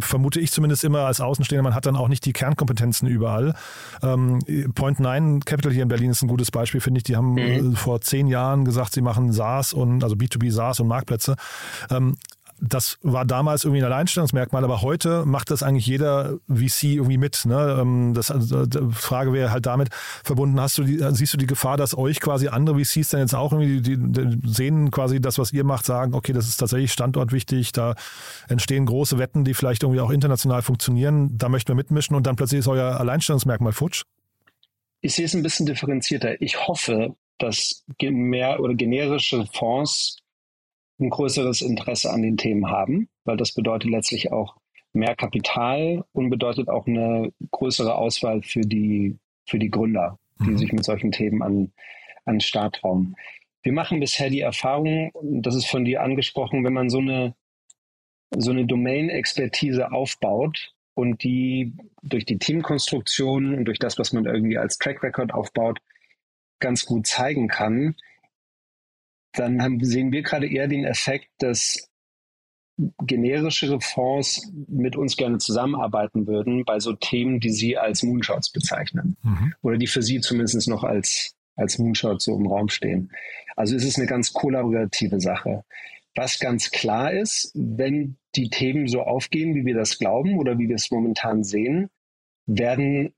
vermute 0.00 0.40
ich 0.40 0.52
zumindest 0.52 0.84
immer 0.84 1.00
als 1.00 1.20
Außenstehender, 1.20 1.62
man 1.62 1.74
hat 1.74 1.84
dann 1.84 1.96
auch 1.96 2.08
nicht 2.08 2.24
die 2.24 2.32
Kernkompetenzen 2.32 3.08
überall. 3.08 3.54
Ähm, 4.02 4.38
Point 4.74 5.00
Nine 5.00 5.40
Capital 5.44 5.72
hier 5.72 5.82
in 5.82 5.88
Berlin 5.88 6.10
ist 6.10 6.22
ein 6.22 6.28
gutes 6.28 6.50
Beispiel, 6.50 6.80
finde 6.80 6.98
ich. 6.98 7.04
Die 7.04 7.16
haben 7.16 7.32
mhm. 7.32 7.38
äh, 7.72 7.76
vor 7.76 8.00
zehn 8.00 8.26
Jahren 8.26 8.64
gesagt, 8.64 8.94
sie 8.94 9.02
machen 9.02 9.32
SaaS 9.32 9.74
und 9.74 10.02
also 10.02 10.16
B2B 10.16 10.50
SaaS 10.50 10.80
und 10.80 10.88
Marktplätze. 10.88 11.36
Ähm, 11.90 12.16
das 12.60 12.98
war 13.02 13.24
damals 13.24 13.64
irgendwie 13.64 13.82
ein 13.82 13.86
Alleinstellungsmerkmal, 13.86 14.64
aber 14.64 14.82
heute 14.82 15.24
macht 15.26 15.50
das 15.50 15.62
eigentlich 15.62 15.86
jeder 15.86 16.38
VC 16.48 16.84
irgendwie 16.84 17.18
mit. 17.18 17.44
Ne? 17.44 17.78
Ähm, 17.80 18.14
das, 18.14 18.30
also, 18.30 18.66
die 18.66 18.92
Frage 18.92 19.32
wäre 19.32 19.50
halt 19.50 19.66
damit 19.66 19.88
verbunden, 19.92 20.60
hast 20.60 20.78
du 20.78 20.84
die, 20.84 20.98
siehst 21.10 21.34
du 21.34 21.36
die 21.36 21.46
Gefahr, 21.46 21.76
dass 21.76 21.96
euch 21.96 22.20
quasi 22.20 22.48
andere 22.48 22.78
VCs 22.78 23.10
dann 23.10 23.20
jetzt 23.20 23.34
auch 23.34 23.52
irgendwie 23.52 23.80
die, 23.80 23.96
die 23.96 24.48
sehen 24.48 24.90
quasi 24.90 25.20
das, 25.20 25.38
was 25.38 25.52
ihr 25.52 25.64
macht, 25.64 25.86
sagen, 25.86 26.14
okay, 26.14 26.32
das 26.32 26.48
ist 26.48 26.56
tatsächlich 26.56 26.92
standortwichtig, 26.92 27.72
da 27.72 27.94
entstehen 28.48 28.86
große 28.86 29.18
Wetten, 29.18 29.44
die 29.44 29.54
vielleicht 29.54 29.82
irgendwie 29.82 30.00
auch 30.00 30.10
international 30.10 30.62
funktionieren, 30.62 31.36
da 31.36 31.48
möchten 31.48 31.68
wir 31.68 31.76
mitmischen 31.76 32.16
und 32.16 32.26
dann 32.26 32.36
plötzlich 32.36 32.60
ist 32.60 32.68
euer 32.68 33.00
Alleinstellungsmerkmal 33.00 33.72
futsch? 33.72 34.02
Ich 35.00 35.14
sehe 35.14 35.26
es 35.26 35.34
ein 35.34 35.42
bisschen 35.42 35.66
differenzierter. 35.66 36.40
Ich 36.40 36.66
hoffe, 36.66 37.14
dass 37.38 37.84
mehr 38.00 38.60
oder 38.60 38.74
generische 38.74 39.46
Fonds 39.52 40.16
ein 41.04 41.10
größeres 41.10 41.62
Interesse 41.62 42.10
an 42.10 42.22
den 42.22 42.36
Themen 42.36 42.70
haben, 42.70 43.08
weil 43.24 43.36
das 43.36 43.52
bedeutet 43.52 43.90
letztlich 43.90 44.32
auch 44.32 44.56
mehr 44.92 45.14
Kapital 45.16 46.04
und 46.12 46.30
bedeutet 46.30 46.68
auch 46.68 46.86
eine 46.86 47.32
größere 47.50 47.94
Auswahl 47.94 48.42
für 48.42 48.62
die, 48.62 49.18
für 49.46 49.58
die 49.58 49.70
Gründer, 49.70 50.18
die 50.40 50.50
mhm. 50.50 50.58
sich 50.58 50.72
mit 50.72 50.84
solchen 50.84 51.12
Themen 51.12 51.42
an, 51.42 51.72
an 52.24 52.40
Start 52.40 52.76
trauen. 52.76 53.16
Wir 53.62 53.72
machen 53.72 54.00
bisher 54.00 54.30
die 54.30 54.40
Erfahrung, 54.40 55.10
das 55.22 55.54
ist 55.54 55.66
von 55.66 55.84
dir 55.84 56.02
angesprochen, 56.02 56.64
wenn 56.64 56.72
man 56.72 56.90
so 56.90 56.98
eine, 56.98 57.34
so 58.36 58.50
eine 58.50 58.66
Domain-Expertise 58.66 59.90
aufbaut 59.90 60.74
und 60.94 61.22
die 61.24 61.72
durch 62.02 62.24
die 62.24 62.38
Teamkonstruktion 62.38 63.54
und 63.54 63.64
durch 63.64 63.78
das, 63.78 63.98
was 63.98 64.12
man 64.12 64.26
irgendwie 64.26 64.58
als 64.58 64.78
Track 64.78 65.02
Record 65.02 65.32
aufbaut, 65.32 65.80
ganz 66.60 66.84
gut 66.84 67.06
zeigen 67.06 67.48
kann, 67.48 67.96
dann 69.34 69.62
haben, 69.62 69.84
sehen 69.84 70.12
wir 70.12 70.22
gerade 70.22 70.46
eher 70.46 70.68
den 70.68 70.84
Effekt, 70.84 71.28
dass 71.38 71.88
generischere 72.76 73.80
Fonds 73.80 74.50
mit 74.66 74.96
uns 74.96 75.16
gerne 75.16 75.38
zusammenarbeiten 75.38 76.26
würden 76.26 76.64
bei 76.64 76.80
so 76.80 76.92
Themen, 76.92 77.38
die 77.38 77.50
sie 77.50 77.78
als 77.78 78.02
Moonshots 78.02 78.50
bezeichnen 78.50 79.16
mhm. 79.22 79.54
oder 79.62 79.76
die 79.76 79.86
für 79.86 80.02
sie 80.02 80.20
zumindest 80.20 80.68
noch 80.68 80.82
als, 80.82 81.36
als 81.54 81.78
Moonshots 81.78 82.24
so 82.24 82.36
im 82.36 82.46
Raum 82.46 82.68
stehen. 82.68 83.12
Also 83.54 83.76
es 83.76 83.84
ist 83.84 83.98
eine 83.98 84.06
ganz 84.06 84.32
kollaborative 84.32 85.20
Sache. 85.20 85.64
Was 86.16 86.38
ganz 86.38 86.70
klar 86.70 87.12
ist, 87.12 87.52
wenn 87.54 88.16
die 88.34 88.50
Themen 88.50 88.88
so 88.88 89.02
aufgehen, 89.02 89.54
wie 89.54 89.64
wir 89.64 89.74
das 89.74 89.98
glauben 89.98 90.38
oder 90.38 90.58
wie 90.58 90.68
wir 90.68 90.76
es 90.76 90.90
momentan 90.90 91.44
sehen, 91.44 91.90
werden 92.46 93.14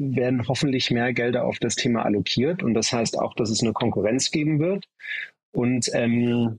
werden 0.00 0.48
hoffentlich 0.48 0.90
mehr 0.90 1.12
Gelder 1.12 1.44
auf 1.44 1.58
das 1.58 1.76
Thema 1.76 2.04
allokiert. 2.04 2.62
Und 2.62 2.74
das 2.74 2.92
heißt 2.92 3.18
auch, 3.18 3.34
dass 3.34 3.50
es 3.50 3.62
eine 3.62 3.74
Konkurrenz 3.74 4.30
geben 4.30 4.58
wird. 4.58 4.88
Und 5.52 5.90
ähm, 5.92 6.58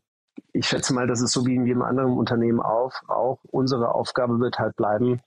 ich 0.53 0.67
schätze 0.67 0.93
mal, 0.93 1.07
das 1.07 1.21
ist 1.21 1.31
so 1.31 1.45
wie 1.45 1.55
in 1.55 1.65
jedem 1.65 1.81
anderen 1.81 2.13
Unternehmen 2.13 2.59
auch. 2.59 2.93
Auch 3.07 3.39
unsere 3.43 3.93
Aufgabe 3.93 4.39
wird 4.39 4.59
halt 4.59 4.75
bleiben, 4.75 5.21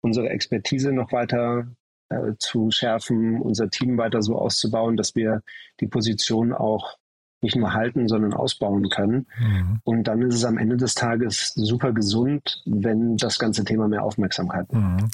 unsere 0.00 0.28
Expertise 0.28 0.92
noch 0.92 1.12
weiter 1.12 1.66
äh, 2.08 2.32
zu 2.38 2.70
schärfen, 2.70 3.40
unser 3.40 3.68
Team 3.70 3.98
weiter 3.98 4.22
so 4.22 4.38
auszubauen, 4.38 4.96
dass 4.96 5.14
wir 5.14 5.42
die 5.80 5.86
Position 5.86 6.52
auch 6.52 6.96
nicht 7.42 7.56
nur 7.56 7.72
halten, 7.72 8.08
sondern 8.08 8.34
ausbauen 8.34 8.88
können. 8.90 9.26
Mhm. 9.38 9.80
Und 9.84 10.04
dann 10.04 10.22
ist 10.22 10.34
es 10.34 10.44
am 10.44 10.58
Ende 10.58 10.76
des 10.76 10.94
Tages 10.94 11.52
super 11.54 11.92
gesund, 11.92 12.62
wenn 12.66 13.16
das 13.16 13.38
ganze 13.38 13.64
Thema 13.64 13.88
mehr 13.88 14.04
Aufmerksamkeit 14.04 14.70
mhm. 14.72 15.08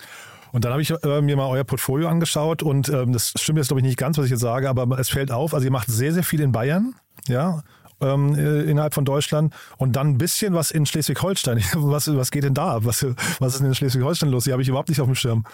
Und 0.52 0.64
dann 0.64 0.72
habe 0.72 0.80
ich 0.80 0.90
äh, 0.90 1.20
mir 1.20 1.36
mal 1.36 1.48
euer 1.48 1.64
Portfolio 1.64 2.08
angeschaut 2.08 2.62
und 2.62 2.88
ähm, 2.88 3.12
das 3.12 3.34
stimmt 3.36 3.58
jetzt, 3.58 3.68
glaube 3.68 3.80
ich, 3.80 3.86
nicht 3.86 3.98
ganz, 3.98 4.16
was 4.16 4.24
ich 4.24 4.30
jetzt 4.30 4.40
sage, 4.40 4.70
aber 4.70 4.98
es 4.98 5.10
fällt 5.10 5.30
auf, 5.30 5.52
also 5.52 5.66
ihr 5.66 5.70
macht 5.70 5.88
sehr, 5.88 6.14
sehr 6.14 6.22
viel 6.22 6.40
in 6.40 6.52
Bayern, 6.52 6.94
ja, 7.26 7.62
ähm, 8.00 8.34
äh, 8.34 8.62
innerhalb 8.62 8.94
von 8.94 9.04
Deutschland 9.04 9.54
und 9.78 9.96
dann 9.96 10.10
ein 10.10 10.18
bisschen 10.18 10.54
was 10.54 10.70
in 10.70 10.86
Schleswig-Holstein. 10.86 11.62
Was, 11.74 12.14
was 12.14 12.30
geht 12.30 12.44
denn 12.44 12.54
da 12.54 12.84
Was, 12.84 13.04
was 13.38 13.54
ist 13.54 13.60
denn 13.60 13.68
in 13.68 13.74
Schleswig-Holstein 13.74 14.30
los? 14.30 14.44
Die 14.44 14.52
habe 14.52 14.62
ich 14.62 14.68
überhaupt 14.68 14.88
nicht 14.88 15.00
auf 15.00 15.06
dem 15.06 15.14
Schirm. 15.14 15.44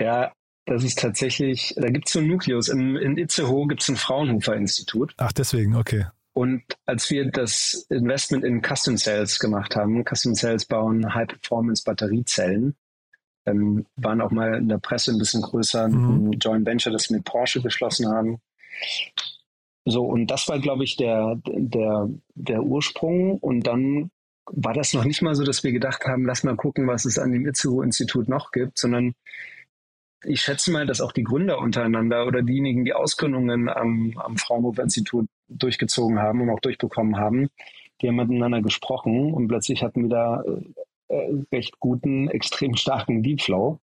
Ja, 0.00 0.32
das 0.66 0.82
ist 0.82 0.98
tatsächlich, 0.98 1.74
da 1.76 1.90
gibt 1.90 2.06
es 2.06 2.12
so 2.12 2.20
einen 2.20 2.28
Nukleus. 2.28 2.68
In, 2.68 2.96
in 2.96 3.18
Itzehoe 3.18 3.66
gibt 3.68 3.82
es 3.82 3.88
ein 3.88 3.96
Fraunhofer-Institut. 3.96 5.14
Ach, 5.18 5.32
deswegen, 5.32 5.76
okay. 5.76 6.06
Und 6.32 6.62
als 6.86 7.10
wir 7.10 7.30
das 7.30 7.86
Investment 7.90 8.44
in 8.44 8.60
Custom 8.60 8.96
Cells 8.96 9.38
gemacht 9.38 9.76
haben, 9.76 10.04
Custom 10.04 10.34
Cells 10.34 10.64
bauen 10.64 11.14
High-Performance-Batteriezellen, 11.14 12.74
ähm, 13.46 13.86
waren 13.96 14.20
auch 14.20 14.30
mal 14.30 14.54
in 14.54 14.68
der 14.68 14.78
Presse 14.78 15.12
ein 15.12 15.18
bisschen 15.18 15.42
größer, 15.42 15.88
mhm. 15.88 16.30
ein 16.30 16.32
Joint 16.32 16.66
Venture, 16.66 16.92
das 16.92 17.10
wir 17.10 17.18
mit 17.18 17.24
Porsche 17.24 17.60
geschlossen 17.62 18.08
haben. 18.08 18.40
So, 19.84 20.04
und 20.04 20.28
das 20.28 20.48
war, 20.48 20.58
glaube 20.58 20.84
ich, 20.84 20.96
der, 20.96 21.40
der, 21.46 22.08
der 22.34 22.62
Ursprung. 22.62 23.38
Und 23.38 23.66
dann 23.66 24.10
war 24.46 24.72
das 24.72 24.94
noch 24.94 25.04
nicht 25.04 25.22
mal 25.22 25.34
so, 25.34 25.44
dass 25.44 25.62
wir 25.64 25.72
gedacht 25.72 26.04
haben, 26.06 26.24
lass 26.24 26.44
mal 26.44 26.56
gucken, 26.56 26.86
was 26.86 27.04
es 27.04 27.18
an 27.18 27.32
dem 27.32 27.46
Itzehoe-Institut 27.46 28.28
noch 28.28 28.50
gibt, 28.50 28.78
sondern 28.78 29.14
ich 30.26 30.40
schätze 30.40 30.70
mal, 30.70 30.86
dass 30.86 31.00
auch 31.00 31.12
die 31.12 31.22
Gründer 31.22 31.58
untereinander 31.58 32.26
oder 32.26 32.42
diejenigen, 32.42 32.84
die 32.84 32.94
Ausgründungen 32.94 33.68
am, 33.68 34.14
am 34.16 34.36
Fraunhofer-Institut 34.36 35.26
durchgezogen 35.48 36.18
haben 36.18 36.40
und 36.40 36.50
auch 36.50 36.60
durchbekommen 36.60 37.16
haben, 37.16 37.48
die 38.00 38.08
haben 38.08 38.16
miteinander 38.16 38.62
gesprochen 38.62 39.32
und 39.32 39.48
plötzlich 39.48 39.82
hatten 39.82 40.04
wir 40.04 40.08
da 40.08 40.44
äh, 41.08 41.44
recht 41.52 41.78
guten, 41.78 42.28
extrem 42.28 42.74
starken 42.76 43.22
Deepflow. 43.22 43.80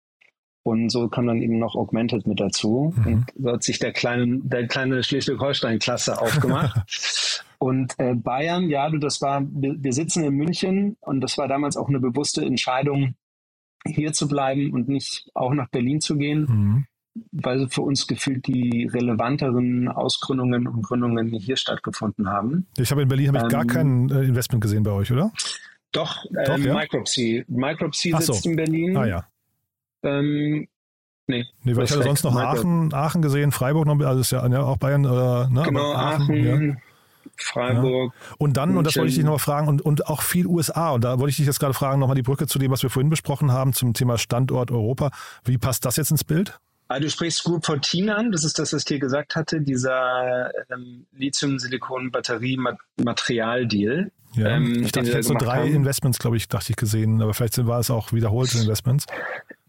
Und 0.68 0.90
so 0.90 1.08
kam 1.08 1.28
dann 1.28 1.42
eben 1.42 1.60
noch 1.60 1.76
Augmented 1.76 2.28
mit 2.28 2.42
dazu. 2.42 2.94
Mhm. 2.98 3.06
Und 3.06 3.26
so 3.38 3.54
hat 3.54 3.64
sich 3.64 3.80
der 3.80 3.94
kleine, 3.94 4.42
der 4.44 4.68
kleine 4.68 5.02
Schleswig-Holstein-Klasse 5.02 6.22
aufgemacht. 6.22 7.46
und 7.58 7.94
äh, 8.00 8.16
Bayern, 8.16 8.70
ja, 8.70 8.90
du, 8.90 8.98
das 8.98 9.22
war, 9.22 9.44
wir, 9.50 9.82
wir 9.82 9.94
sitzen 9.94 10.26
in 10.26 10.34
München 10.34 10.98
und 11.00 11.22
das 11.22 11.38
war 11.38 11.48
damals 11.48 11.78
auch 11.78 11.88
eine 11.88 12.02
bewusste 12.02 12.44
Entscheidung, 12.44 13.16
hier 13.86 14.12
zu 14.12 14.28
bleiben 14.28 14.74
und 14.74 14.90
nicht 14.90 15.32
auch 15.34 15.54
nach 15.54 15.70
Berlin 15.70 16.02
zu 16.02 16.18
gehen. 16.18 16.42
Mhm 16.42 16.86
weil 17.32 17.68
für 17.70 17.82
uns 17.82 18.06
gefühlt 18.06 18.46
die 18.46 18.88
relevanteren 18.94 19.88
Ausgründungen 19.88 20.68
und 20.68 20.84
Gründungen 20.84 21.30
hier 21.30 21.56
stattgefunden 21.56 22.30
haben. 22.30 22.68
Ich 22.78 22.92
habe 22.92 23.02
in 23.02 23.08
Berlin 23.08 23.30
habe 23.30 23.38
ich 23.38 23.44
ähm, 23.46 23.50
gar 23.50 23.66
kein 23.66 24.10
äh, 24.12 24.22
Investment 24.22 24.62
gesehen 24.62 24.84
bei 24.84 24.92
euch, 24.92 25.12
oder? 25.12 25.32
Doch, 25.92 26.24
Doch 26.46 26.58
ähm, 26.58 26.66
ja? 26.66 26.76
Micropsy. 26.76 27.44
Micropsy 27.48 28.14
sitzt 28.20 28.44
so. 28.44 28.50
in 28.52 28.56
Berlin. 28.56 28.96
Ah 28.96 29.08
ja. 29.08 29.28
Ähm, 30.04 30.68
nee. 31.28 31.46
Nee, 31.64 31.76
weil 31.76 31.86
ich 31.86 31.92
hatte 31.92 32.04
sonst 32.04 32.24
noch 32.24 32.36
Aachen, 32.36 32.94
Aachen 32.94 33.22
gesehen, 33.22 33.52
Freiburg 33.52 33.88
noch, 33.88 34.00
also 34.00 34.22
ist 34.22 34.32
ja, 34.32 34.46
ja 34.48 34.62
auch 34.62 34.78
Bayern, 34.78 35.06
äh, 35.06 35.08
ne? 35.08 35.64
Genau, 35.66 35.94
Aachen, 35.94 36.24
Aachen 36.24 36.70
ja. 36.70 36.76
Freiburg. 37.38 38.14
Ja. 38.14 38.36
Und 38.38 38.58
dann, 38.58 38.70
München. 38.70 38.80
und 38.80 38.88
das 38.88 38.98
wollte 38.98 39.10
ich 39.10 39.16
dich 39.16 39.26
noch 39.26 39.34
mal 39.34 39.40
fragen, 39.40 39.68
und, 39.68 39.82
und 39.82 40.08
auch 40.08 40.22
viel 40.22 40.48
USA. 40.48 40.92
Und 40.92 41.04
da 41.04 41.20
wollte 41.20 41.32
ich 41.32 41.38
dich 41.38 41.46
jetzt 41.46 41.60
gerade 41.60 41.74
fragen, 41.74 42.00
nochmal 42.00 42.16
die 42.16 42.24
Brücke 42.24 42.48
zu 42.48 42.58
dem, 42.60 42.72
was 42.72 42.84
wir 42.84 42.90
vorhin 42.90 43.10
besprochen 43.10 43.52
haben, 43.52 43.74
zum 43.74 43.94
Thema 43.94 44.18
Standort 44.18 44.72
Europa. 44.72 45.12
Wie 45.44 45.58
passt 45.58 45.84
das 45.86 45.98
jetzt 45.98 46.12
ins 46.12 46.24
Bild? 46.24 46.58
Also 46.90 47.04
du 47.04 47.10
sprichst 47.10 47.44
Group 47.44 47.66
14 47.66 48.10
an, 48.10 48.32
das 48.32 48.46
ist 48.46 48.60
das, 48.60 48.72
was 48.72 48.80
ich 48.82 48.86
dir 48.86 49.00
gesagt 49.00 49.36
hatte, 49.36 49.60
dieser 49.60 50.52
ähm, 50.72 51.06
Lithium-Silikon-Batterie-Material-Deal. 51.12 54.10
Ja, 54.34 54.48
ähm, 54.48 54.84
ich 54.84 54.94
dachte, 54.94 55.10
ich 55.10 55.14
hätte 55.14 55.28
so 55.28 55.34
drei 55.34 55.64
haben. 55.64 55.74
Investments, 55.74 56.18
glaube 56.20 56.38
ich, 56.38 56.48
dachte 56.48 56.72
ich 56.72 56.78
gesehen, 56.78 57.22
aber 57.22 57.34
vielleicht 57.34 57.66
war 57.66 57.80
es 57.80 57.92
auch 57.92 58.14
wiederholte 58.14 58.60
Investments. 58.60 59.06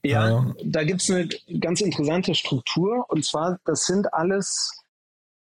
Ja, 0.05 0.41
äh, 0.41 0.55
da 0.65 0.85
gibt 0.85 1.03
es 1.03 1.11
eine 1.11 1.29
ganz 1.61 1.81
interessante 1.81 2.35
Struktur 2.35 3.05
und 3.09 3.25
zwar, 3.25 3.59
das 3.65 3.87
sind 3.87 4.13
alles 4.15 4.85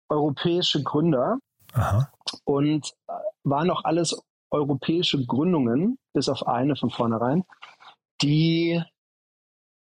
europäische 0.09 0.83
Gründer 0.83 1.37
Aha. 1.73 2.11
und 2.43 2.93
äh, 3.07 3.13
waren 3.43 3.69
auch 3.69 3.83
alles 3.83 4.19
europäische 4.51 5.25
Gründungen, 5.25 5.97
bis 6.13 6.29
auf 6.29 6.47
eine 6.47 6.75
von 6.75 6.89
vornherein, 6.89 7.43
die 8.21 8.81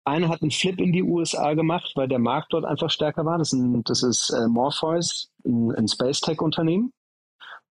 eine 0.04 0.30
hat 0.30 0.42
einen 0.42 0.52
Flip 0.52 0.80
in 0.80 0.92
die 0.92 1.04
USA 1.04 1.54
gemacht, 1.54 1.92
weil 1.96 2.08
der 2.08 2.20
Markt 2.20 2.54
dort 2.54 2.66
einfach 2.66 2.90
stärker 2.90 3.26
war. 3.26 3.38
Das 3.38 3.54
ist, 3.54 3.60
ein, 3.60 3.84
das 3.84 4.02
ist 4.02 4.32
äh, 4.32 4.48
Morpheus, 4.48 5.30
ein, 5.46 5.72
ein 5.76 5.88
Space 5.88 6.22
Tech 6.22 6.42
Unternehmen. 6.42 6.92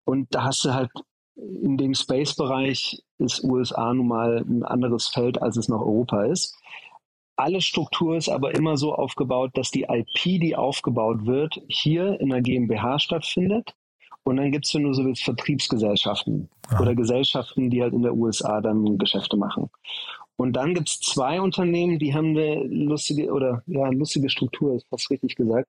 Und 0.06 0.34
da 0.34 0.44
hast 0.44 0.64
du 0.64 0.74
halt 0.74 0.92
in 1.62 1.78
dem 1.78 1.94
Space-Bereich 1.94 3.04
ist 3.18 3.44
USA 3.44 3.94
nun 3.94 4.08
mal 4.08 4.38
ein 4.48 4.64
anderes 4.64 5.08
Feld, 5.08 5.42
als 5.42 5.58
es 5.58 5.68
noch 5.68 5.82
Europa 5.82 6.26
ist. 6.26 6.56
Alle 7.36 7.62
Struktur 7.62 8.18
ist 8.18 8.30
aber 8.30 8.54
immer 8.56 8.76
so 8.76 8.94
aufgebaut, 8.94 9.52
dass 9.54 9.72
die 9.72 9.84
IP, 9.84 10.42
die 10.42 10.56
aufgebaut 10.56 11.26
wird, 11.26 11.62
hier 11.70 12.20
in 12.20 12.30
der 12.30 12.42
GmbH 12.42 13.00
stattfindet. 13.00 13.76
Und 14.24 14.38
dann 14.38 14.52
gibt 14.52 14.66
es, 14.66 14.74
wenn 14.76 14.84
du 14.84 14.94
so 14.94 15.04
Vertriebsgesellschaften 15.16 16.50
Aha. 16.68 16.82
oder 16.82 16.96
Gesellschaften, 16.96 17.70
die 17.70 17.82
halt 17.82 17.94
in 17.94 18.04
der 18.04 18.14
USA 18.14 18.60
dann 18.60 18.98
Geschäfte 18.98 19.38
machen. 19.38 19.70
Und 20.36 20.54
dann 20.54 20.74
gibt 20.74 20.90
es 20.90 21.00
zwei 21.00 21.42
Unternehmen, 21.42 22.00
die 22.00 22.14
haben 22.14 22.38
eine 22.38 22.64
lustige 22.64 23.32
oder 23.32 23.64
ja, 23.68 23.84
eine 23.84 23.98
lustige 23.98 24.30
Struktur, 24.30 24.76
ist 24.76 24.88
fast 24.90 25.10
richtig 25.10 25.36
gesagt. 25.36 25.68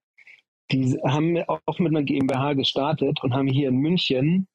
Die 0.73 0.97
haben 1.05 1.37
auch 1.47 1.79
mit 1.79 1.89
einer 1.89 2.03
GmbH 2.03 2.53
gestartet 2.55 3.23
und 3.23 3.35
haben 3.35 3.49
hier 3.49 3.69
in 3.69 3.77
München 3.77 4.47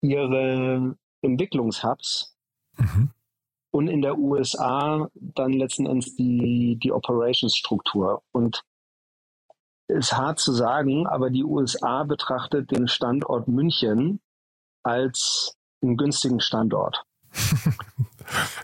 ihre 0.00 0.96
Entwicklungshubs 1.22 2.36
mhm. 2.76 3.10
und 3.70 3.88
in 3.88 4.02
der 4.02 4.18
USA 4.18 5.08
dann 5.14 5.52
letzten 5.52 5.86
Endes 5.86 6.14
die, 6.16 6.78
die 6.82 6.92
Operations-Struktur. 6.92 8.22
Und 8.32 8.62
ist 9.88 10.12
hart 10.12 10.38
zu 10.38 10.52
sagen, 10.52 11.06
aber 11.06 11.30
die 11.30 11.44
USA 11.44 12.04
betrachtet 12.04 12.70
den 12.70 12.88
Standort 12.88 13.48
München 13.48 14.20
als 14.82 15.56
einen 15.82 15.96
günstigen 15.96 16.40
Standort. 16.40 17.02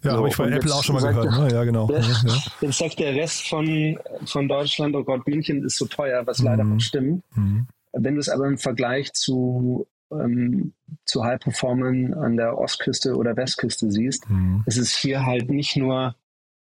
ja, 0.03 0.11
so, 0.11 0.11
habe 0.11 0.29
ich 0.29 0.37
bei 0.37 0.51
Apple 0.51 0.75
auch 0.75 0.83
schon 0.83 0.97
mal 0.97 1.03
gehört. 1.03 1.33
Der, 1.33 1.39
ne? 1.39 1.53
Ja, 1.53 1.65
genau. 1.65 1.87
Der, 1.87 2.01
ja. 2.01 2.35
Jetzt 2.61 2.79
sagt 2.79 2.99
der 2.99 3.15
Rest 3.15 3.49
von, 3.49 3.99
von 4.27 4.49
Deutschland, 4.49 4.95
oh 4.97 5.05
Gott, 5.05 5.27
München 5.27 5.65
ist 5.65 5.77
so 5.77 5.87
teuer, 5.87 6.27
was 6.27 6.41
mhm. 6.41 6.45
leider 6.45 6.65
auch 6.65 6.81
stimmt. 6.81 7.25
Mhm. 7.35 7.67
Wenn 7.93 8.15
du 8.15 8.21
es 8.21 8.29
aber 8.29 8.47
im 8.47 8.59
Vergleich 8.59 9.13
zu 9.13 9.87
ähm, 10.11 10.73
zu 11.05 11.25
High 11.25 11.41
Performance 11.41 12.17
an 12.17 12.37
der 12.37 12.59
Ostküste 12.59 13.17
oder 13.17 13.37
Westküste 13.37 13.91
siehst, 13.91 14.29
mhm. 14.29 14.63
ist 14.67 14.79
es 14.79 14.97
hier 14.97 15.25
halt 15.25 15.51
nicht 15.51 15.77
nur 15.77 16.15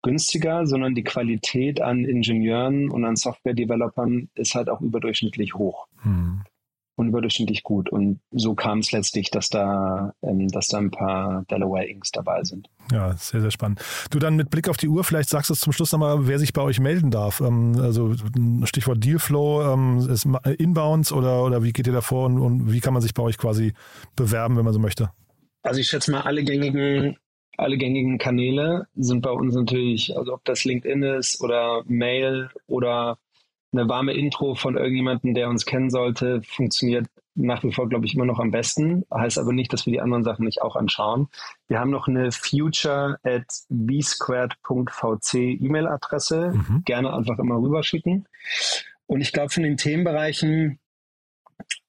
günstiger, 0.03 0.65
sondern 0.65 0.95
die 0.95 1.03
Qualität 1.03 1.81
an 1.81 2.05
Ingenieuren 2.05 2.89
und 2.89 3.05
an 3.05 3.15
Software-Developern 3.15 4.29
ist 4.33 4.55
halt 4.55 4.69
auch 4.69 4.81
überdurchschnittlich 4.81 5.53
hoch. 5.53 5.87
Mhm 6.03 6.43
und 6.95 7.07
überdurchschnittlich 7.07 7.63
gut. 7.63 7.89
Und 7.89 8.19
so 8.31 8.53
kam 8.53 8.79
es 8.79 8.91
letztlich, 8.91 9.31
dass 9.31 9.49
da, 9.49 10.13
ähm, 10.21 10.47
dass 10.49 10.67
da 10.67 10.77
ein 10.77 10.91
paar 10.91 11.45
Delaware 11.49 11.85
Inks 11.85 12.11
dabei 12.11 12.43
sind. 12.43 12.69
Ja, 12.91 13.13
sehr, 13.13 13.41
sehr 13.41 13.51
spannend. 13.51 13.81
Du 14.09 14.19
dann 14.19 14.35
mit 14.35 14.49
Blick 14.49 14.69
auf 14.69 14.77
die 14.77 14.87
Uhr, 14.87 15.03
vielleicht 15.03 15.29
sagst 15.29 15.49
du 15.49 15.53
zum 15.53 15.73
Schluss 15.73 15.91
nochmal, 15.91 16.27
wer 16.27 16.39
sich 16.39 16.53
bei 16.53 16.61
euch 16.61 16.79
melden 16.79 17.11
darf. 17.11 17.41
Ähm, 17.41 17.79
also 17.81 18.13
Stichwort 18.63 19.03
Dealflow, 19.03 19.73
ähm, 19.73 20.09
ist 20.09 20.27
Inbounds 20.57 21.11
oder, 21.11 21.43
oder 21.43 21.63
wie 21.63 21.73
geht 21.73 21.87
ihr 21.87 21.93
da 21.93 22.01
vor 22.01 22.25
und, 22.25 22.39
und 22.39 22.71
wie 22.71 22.79
kann 22.79 22.93
man 22.93 23.01
sich 23.01 23.13
bei 23.13 23.23
euch 23.23 23.37
quasi 23.37 23.73
bewerben, 24.15 24.57
wenn 24.57 24.65
man 24.65 24.73
so 24.73 24.79
möchte? 24.79 25.11
Also 25.63 25.79
ich 25.79 25.87
schätze 25.87 26.11
mal, 26.11 26.21
alle 26.21 26.43
gängigen 26.43 27.17
alle 27.57 27.77
gängigen 27.77 28.17
Kanäle 28.17 28.87
sind 28.95 29.21
bei 29.21 29.29
uns 29.29 29.53
natürlich, 29.53 30.17
also 30.17 30.33
ob 30.33 30.43
das 30.45 30.63
LinkedIn 30.63 31.03
ist 31.03 31.41
oder 31.41 31.83
Mail 31.85 32.49
oder 32.65 33.19
eine 33.71 33.87
warme 33.87 34.13
Intro 34.13 34.55
von 34.55 34.77
irgendjemandem, 34.77 35.33
der 35.33 35.49
uns 35.49 35.65
kennen 35.65 35.89
sollte, 35.89 36.41
funktioniert 36.43 37.07
nach 37.35 37.63
wie 37.63 37.71
vor, 37.71 37.87
glaube 37.87 38.05
ich, 38.05 38.15
immer 38.15 38.25
noch 38.25 38.39
am 38.39 38.51
besten. 38.51 39.05
Heißt 39.13 39.39
aber 39.39 39.53
nicht, 39.53 39.71
dass 39.71 39.85
wir 39.85 39.93
die 39.93 40.01
anderen 40.01 40.23
Sachen 40.23 40.45
nicht 40.45 40.61
auch 40.61 40.75
anschauen. 40.75 41.29
Wir 41.67 41.79
haben 41.79 41.89
noch 41.89 42.07
eine 42.07 42.31
future 42.31 43.17
at 43.23 43.45
vsquared.vc 43.69 45.33
E-Mail-Adresse. 45.33 46.51
Mhm. 46.53 46.83
Gerne 46.85 47.13
einfach 47.13 47.39
immer 47.39 47.55
rüberschicken. 47.55 48.27
Und 49.07 49.21
ich 49.21 49.31
glaube, 49.31 49.49
von 49.49 49.63
den 49.63 49.77
Themenbereichen 49.77 50.79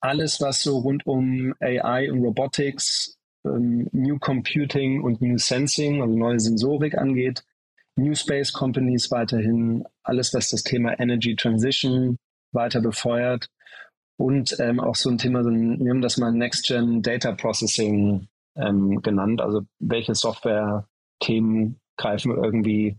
alles, 0.00 0.40
was 0.40 0.62
so 0.62 0.78
rund 0.78 1.06
um 1.06 1.54
AI 1.60 2.10
und 2.10 2.20
Robotics, 2.20 3.18
ähm, 3.44 3.88
New 3.92 4.18
Computing 4.18 5.02
und 5.02 5.20
New 5.20 5.38
Sensing, 5.38 6.02
also 6.02 6.16
neue 6.16 6.40
Sensorik 6.40 6.96
angeht, 6.96 7.44
New 7.96 8.14
Space 8.14 8.52
Companies 8.52 9.10
weiterhin, 9.10 9.84
alles, 10.02 10.32
was 10.34 10.50
das 10.50 10.62
Thema 10.62 10.98
Energy 10.98 11.36
Transition 11.36 12.18
weiter 12.52 12.80
befeuert. 12.80 13.48
Und 14.16 14.56
ähm, 14.60 14.80
auch 14.80 14.94
so 14.94 15.10
ein 15.10 15.18
Thema, 15.18 15.44
wir 15.44 15.90
haben 15.90 16.02
das 16.02 16.18
mal 16.18 16.32
Next-Gen 16.32 17.02
Data 17.02 17.32
Processing 17.32 18.28
ähm, 18.56 19.00
genannt, 19.02 19.40
also 19.40 19.62
welche 19.78 20.14
Software-Themen 20.14 21.80
greifen 21.96 22.32
irgendwie 22.32 22.98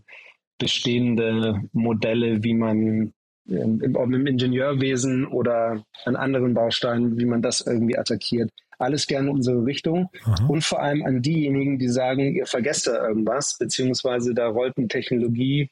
bestehende 0.58 1.62
Modelle, 1.72 2.42
wie 2.42 2.54
man 2.54 3.12
ähm, 3.48 3.80
im, 3.82 3.94
im 3.94 4.26
Ingenieurwesen 4.26 5.26
oder 5.26 5.84
an 6.04 6.16
anderen 6.16 6.54
Bausteinen, 6.54 7.18
wie 7.18 7.26
man 7.26 7.42
das 7.42 7.60
irgendwie 7.60 7.98
attackiert, 7.98 8.50
alles 8.78 9.06
gerne 9.06 9.28
in 9.28 9.36
unsere 9.36 9.64
Richtung 9.64 10.10
Aha. 10.24 10.46
und 10.46 10.64
vor 10.64 10.82
allem 10.82 11.04
an 11.04 11.22
diejenigen, 11.22 11.78
die 11.78 11.88
sagen, 11.88 12.34
ihr 12.34 12.46
vergesst 12.46 12.86
da 12.86 13.06
irgendwas, 13.06 13.56
beziehungsweise 13.58 14.34
da 14.34 14.48
rollt 14.48 14.76
eine 14.76 14.88
Technologie 14.88 15.70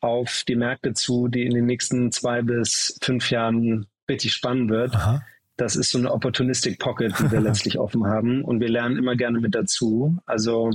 auf 0.00 0.44
die 0.46 0.56
Märkte 0.56 0.92
zu, 0.94 1.28
die 1.28 1.46
in 1.46 1.54
den 1.54 1.66
nächsten 1.66 2.12
zwei 2.12 2.42
bis 2.42 2.98
fünf 3.02 3.30
Jahren 3.30 3.86
richtig 4.08 4.32
spannend 4.32 4.70
wird. 4.70 4.94
Aha. 4.94 5.24
Das 5.56 5.74
ist 5.74 5.90
so 5.90 5.98
eine 5.98 6.12
Opportunistic 6.12 6.78
Pocket, 6.78 7.18
die 7.18 7.30
wir 7.30 7.40
letztlich 7.42 7.78
offen 7.78 8.06
haben 8.06 8.44
und 8.44 8.60
wir 8.60 8.68
lernen 8.68 8.98
immer 8.98 9.16
gerne 9.16 9.40
mit 9.40 9.54
dazu. 9.54 10.18
Also 10.26 10.70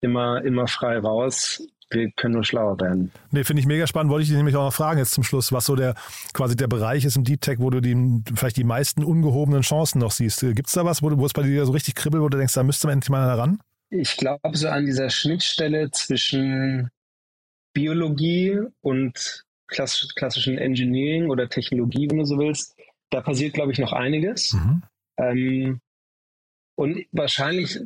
immer, 0.00 0.42
immer 0.44 0.66
frei 0.66 0.98
raus 0.98 1.62
wir 1.90 2.10
können 2.12 2.34
nur 2.34 2.44
schlauer 2.44 2.80
werden. 2.80 3.10
Nee, 3.30 3.44
finde 3.44 3.60
ich 3.60 3.66
mega 3.66 3.86
spannend. 3.86 4.10
Wollte 4.10 4.22
ich 4.22 4.28
dich 4.28 4.36
nämlich 4.36 4.56
auch 4.56 4.64
noch 4.64 4.74
fragen 4.74 4.98
jetzt 4.98 5.12
zum 5.12 5.24
Schluss, 5.24 5.52
was 5.52 5.66
so 5.66 5.76
der 5.76 5.94
quasi 6.32 6.56
der 6.56 6.68
Bereich 6.68 7.04
ist 7.04 7.16
im 7.16 7.24
Deep 7.24 7.40
Tech, 7.40 7.58
wo 7.58 7.70
du 7.70 7.80
die, 7.80 8.22
vielleicht 8.34 8.56
die 8.56 8.64
meisten 8.64 9.04
ungehobenen 9.04 9.62
Chancen 9.62 9.98
noch 9.98 10.12
siehst. 10.12 10.40
Gibt 10.40 10.68
es 10.68 10.74
da 10.74 10.84
was, 10.84 11.02
wo, 11.02 11.16
wo 11.18 11.26
es 11.26 11.32
bei 11.32 11.42
dir 11.42 11.66
so 11.66 11.72
richtig 11.72 11.94
kribbelt, 11.94 12.22
wo 12.22 12.28
du 12.28 12.38
denkst, 12.38 12.54
da 12.54 12.62
müsste 12.62 12.86
man 12.86 12.94
endlich 12.94 13.10
mal 13.10 13.28
ran? 13.28 13.60
Ich 13.90 14.16
glaube, 14.16 14.56
so 14.56 14.68
an 14.68 14.86
dieser 14.86 15.10
Schnittstelle 15.10 15.90
zwischen 15.90 16.90
Biologie 17.72 18.60
und 18.82 19.44
klassischen 19.66 20.58
Engineering 20.58 21.28
oder 21.28 21.48
Technologie, 21.48 22.08
wenn 22.10 22.18
du 22.18 22.24
so 22.24 22.38
willst, 22.38 22.76
da 23.10 23.20
passiert, 23.20 23.54
glaube 23.54 23.72
ich, 23.72 23.78
noch 23.78 23.92
einiges. 23.92 24.52
Mhm. 24.52 24.82
Ähm, 25.18 25.80
und 26.76 27.04
wahrscheinlich 27.12 27.80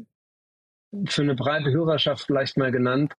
für 1.07 1.23
eine 1.23 1.35
breite 1.35 1.71
Hörerschaft 1.71 2.27
vielleicht 2.27 2.57
mal 2.57 2.71
genannt, 2.71 3.13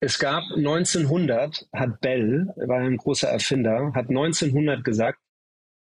es 0.00 0.18
gab 0.18 0.44
1900, 0.54 1.68
hat 1.72 2.00
Bell, 2.00 2.52
war 2.56 2.78
ein 2.78 2.96
großer 2.96 3.28
Erfinder, 3.28 3.92
hat 3.94 4.08
1900 4.08 4.84
gesagt, 4.84 5.18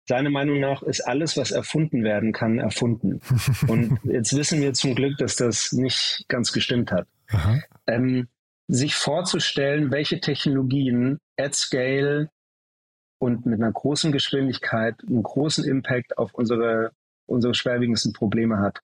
seiner 0.09 0.31
Meinung 0.31 0.61
nach 0.61 0.83
ist 0.83 1.00
alles, 1.00 1.37
was 1.37 1.50
erfunden 1.50 2.05
werden 2.05 2.33
kann, 2.33 2.59
erfunden. 2.59 3.20
Und 3.68 3.98
jetzt 4.05 4.37
wissen 4.37 4.61
wir 4.61 4.72
zum 4.72 4.94
Glück, 4.94 5.18
dass 5.18 5.37
das 5.37 5.72
nicht 5.72 6.24
ganz 6.29 6.52
gestimmt 6.52 6.92
hat. 6.92 7.09
Ähm, 7.88 8.29
sich 8.68 8.94
vorzustellen, 8.94 9.90
welche 9.90 10.20
Technologien 10.20 11.18
at 11.37 11.55
scale 11.55 12.31
und 13.18 13.46
mit 13.46 13.61
einer 13.61 13.72
großen 13.72 14.12
Geschwindigkeit 14.12 14.94
einen 15.07 15.22
großen 15.22 15.64
Impact 15.64 16.18
auf 16.18 16.35
unsere, 16.35 16.92
unsere 17.26 17.55
schwerwiegendsten 17.55 18.12
Probleme 18.12 18.61
hat. 18.61 18.79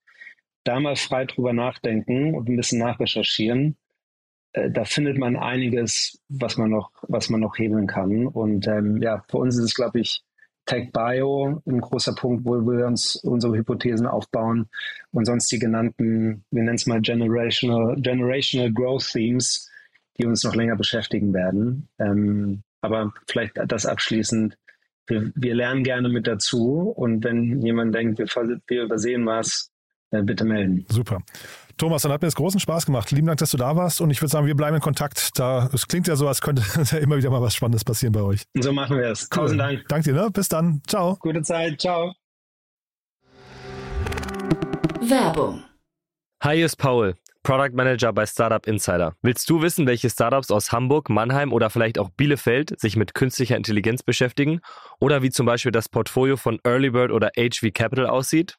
Da 0.65 0.81
mal 0.81 0.97
frei 0.97 1.25
drüber 1.25 1.53
nachdenken 1.53 2.35
und 2.35 2.49
ein 2.49 2.57
bisschen 2.57 2.79
nachrecherchieren 2.79 3.77
da 4.53 4.85
findet 4.85 5.19
man 5.19 5.37
einiges, 5.37 6.21
was 6.29 6.57
man 6.57 6.71
noch, 6.71 6.91
was 7.09 7.31
man 7.31 7.41
noch 7.41 7.59
hebeln 7.59 7.87
kann. 7.87 8.27
Und 8.27 8.67
ähm, 8.67 9.01
ja, 9.01 9.25
für 9.29 9.39
uns 9.39 9.57
ist 9.57 9.65
es, 9.65 9.75
glaube 9.75 10.01
ich, 10.01 10.23
Tech 10.67 10.93
Bio 10.93 11.61
ein 11.67 11.81
großer 11.81 12.15
Punkt, 12.15 12.45
wo 12.45 12.61
wir 12.61 12.87
uns 12.87 13.17
unsere 13.17 13.57
Hypothesen 13.57 14.07
aufbauen 14.07 14.69
und 15.11 15.25
sonst 15.25 15.51
die 15.51 15.59
genannten, 15.59 16.45
wir 16.51 16.63
nennen 16.63 16.77
es 16.77 16.87
mal 16.87 17.01
Generational, 17.01 17.97
Generational 18.01 18.73
Growth 18.73 19.11
Themes, 19.11 19.69
die 20.19 20.27
uns 20.27 20.45
noch 20.45 20.55
länger 20.55 20.77
beschäftigen 20.77 21.35
werden. 21.35 21.89
Ähm, 21.99 22.63
aber 22.81 23.13
vielleicht 23.27 23.55
das 23.67 23.87
abschließend. 23.87 24.57
Wir, 25.07 25.33
wir 25.35 25.55
lernen 25.55 25.83
gerne 25.83 26.09
mit 26.09 26.29
dazu 26.29 26.93
und 26.95 27.25
wenn 27.25 27.61
jemand 27.63 27.95
denkt, 27.95 28.19
wir, 28.19 28.27
wir 28.67 28.83
übersehen 28.85 29.27
was, 29.27 29.72
äh, 29.72 29.72
bitte 30.21 30.45
melden. 30.45 30.85
Super. 30.91 31.23
Thomas, 31.79 32.03
dann 32.03 32.13
hat 32.13 32.21
mir 32.21 32.27
das 32.27 32.35
großen 32.35 32.61
Spaß 32.61 32.87
gemacht. 32.87 33.11
Lieben 33.11 33.27
Dank, 33.27 33.39
dass 33.39 33.51
du 33.51 33.57
da 33.57 33.75
warst 33.75 34.01
und 34.01 34.11
ich 34.11 34.21
würde 34.21 34.31
sagen, 34.31 34.47
wir 34.47 34.55
bleiben 34.55 34.77
in 34.77 34.83
Kontakt. 34.83 35.39
Da, 35.39 35.71
es 35.73 35.89
klingt 35.89 36.07
ja 36.07 36.17
so, 36.17 36.29
als 36.29 36.41
könnte 36.41 36.63
ja 36.91 36.99
immer 36.99 37.17
wieder 37.17 37.31
mal 37.31 37.41
was 37.41 37.55
Spannendes 37.55 37.85
passieren 37.85 38.13
bei 38.13 38.21
euch. 38.21 38.43
So 38.55 38.73
machen 38.73 38.99
wir 38.99 39.07
es. 39.07 39.29
Tausend 39.29 39.61
cool. 39.61 39.67
Dank. 39.67 39.89
Danke 39.89 40.13
dir, 40.13 40.21
ne? 40.21 40.31
Bis 40.31 40.49
dann. 40.49 40.83
Ciao. 40.87 41.17
Gute 41.21 41.43
Zeit. 41.43 41.81
Ciao. 41.81 42.13
Werbung. 45.01 45.65
Hi, 46.43 46.57
hier 46.57 46.67
ist 46.67 46.77
Paul, 46.77 47.17
Product 47.43 47.75
Manager 47.75 48.13
bei 48.13 48.27
Startup 48.27 48.65
Insider. 48.67 49.15
Willst 49.23 49.49
du 49.51 49.63
wissen, 49.63 49.87
welche 49.87 50.11
Startups 50.11 50.51
aus 50.51 50.73
Hamburg, 50.73 51.09
Mannheim 51.09 51.53
oder 51.53 51.71
vielleicht 51.71 51.99
auch 51.99 52.11
Bielefeld 52.11 52.79
sich 52.81 52.97
mit 52.97 53.15
künstlicher 53.15 53.57
Intelligenz 53.57 54.03
beschäftigen? 54.03 54.61
Oder 55.01 55.23
wie 55.23 55.31
zum 55.31 55.47
Beispiel 55.47 55.73
das 55.73 55.89
Portfolio 55.89 56.37
von 56.37 56.61
Earlybird 56.65 57.11
oder 57.11 57.31
HV 57.37 57.73
Capital 57.73 58.07
aussieht? 58.07 58.59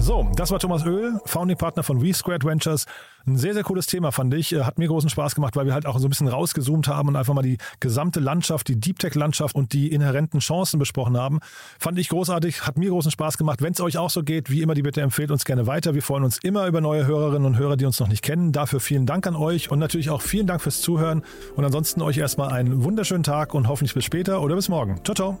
So, 0.00 0.26
das 0.36 0.50
war 0.50 0.58
Thomas 0.58 0.86
Öl, 0.86 1.20
Founding 1.26 1.58
Partner 1.58 1.82
von 1.82 2.00
WeSquared 2.00 2.44
Ventures. 2.44 2.86
Ein 3.26 3.36
sehr, 3.36 3.52
sehr 3.52 3.64
cooles 3.64 3.86
Thema, 3.86 4.10
fand 4.12 4.32
ich. 4.32 4.54
Äh, 4.54 4.62
hat 4.62 4.78
mir 4.78 4.88
großen 4.88 5.10
Spaß 5.10 5.34
gemacht, 5.34 5.56
weil 5.56 5.66
wir 5.66 5.74
halt 5.74 5.86
auch 5.86 5.98
so 5.98 6.06
ein 6.06 6.08
bisschen 6.08 6.28
rausgezoomt 6.28 6.88
haben 6.88 7.08
und 7.08 7.16
einfach 7.16 7.34
mal 7.34 7.42
die 7.42 7.58
gesamte 7.80 8.20
Landschaft, 8.20 8.68
die 8.68 8.80
Deep 8.80 8.98
Tech-Landschaft 9.00 9.54
und 9.54 9.72
die 9.72 9.92
inhärenten 9.92 10.40
Chancen 10.40 10.78
besprochen 10.78 11.18
haben. 11.18 11.40
Fand 11.78 11.98
ich 11.98 12.08
großartig, 12.08 12.66
hat 12.66 12.78
mir 12.78 12.90
großen 12.90 13.10
Spaß 13.10 13.36
gemacht. 13.36 13.60
Wenn 13.60 13.72
es 13.72 13.80
euch 13.80 13.98
auch 13.98 14.08
so 14.08 14.22
geht, 14.22 14.50
wie 14.50 14.62
immer, 14.62 14.74
die 14.74 14.82
Bitte 14.82 15.02
empfehlt 15.02 15.30
uns 15.30 15.44
gerne 15.44 15.66
weiter. 15.66 15.94
Wir 15.94 16.02
freuen 16.02 16.24
uns 16.24 16.38
immer 16.38 16.66
über 16.66 16.80
neue 16.80 17.06
Hörerinnen 17.06 17.44
und 17.44 17.58
Hörer, 17.58 17.76
die 17.76 17.84
uns 17.84 18.00
noch 18.00 18.08
nicht 18.08 18.22
kennen. 18.22 18.52
Dafür 18.52 18.80
vielen 18.80 19.04
Dank 19.04 19.26
an 19.26 19.36
euch 19.36 19.70
und 19.70 19.78
natürlich 19.78 20.10
auch 20.10 20.22
vielen 20.22 20.46
Dank 20.46 20.62
fürs 20.62 20.80
Zuhören. 20.80 21.22
Und 21.56 21.64
ansonsten 21.64 22.00
euch 22.02 22.16
erstmal 22.18 22.52
einen 22.52 22.84
wunderschönen 22.84 23.24
Tag 23.24 23.52
und 23.52 23.68
hoffentlich 23.68 23.94
bis 23.94 24.04
später 24.04 24.40
oder 24.42 24.54
bis 24.54 24.68
morgen. 24.68 25.00
Ciao, 25.04 25.14
ciao. 25.14 25.40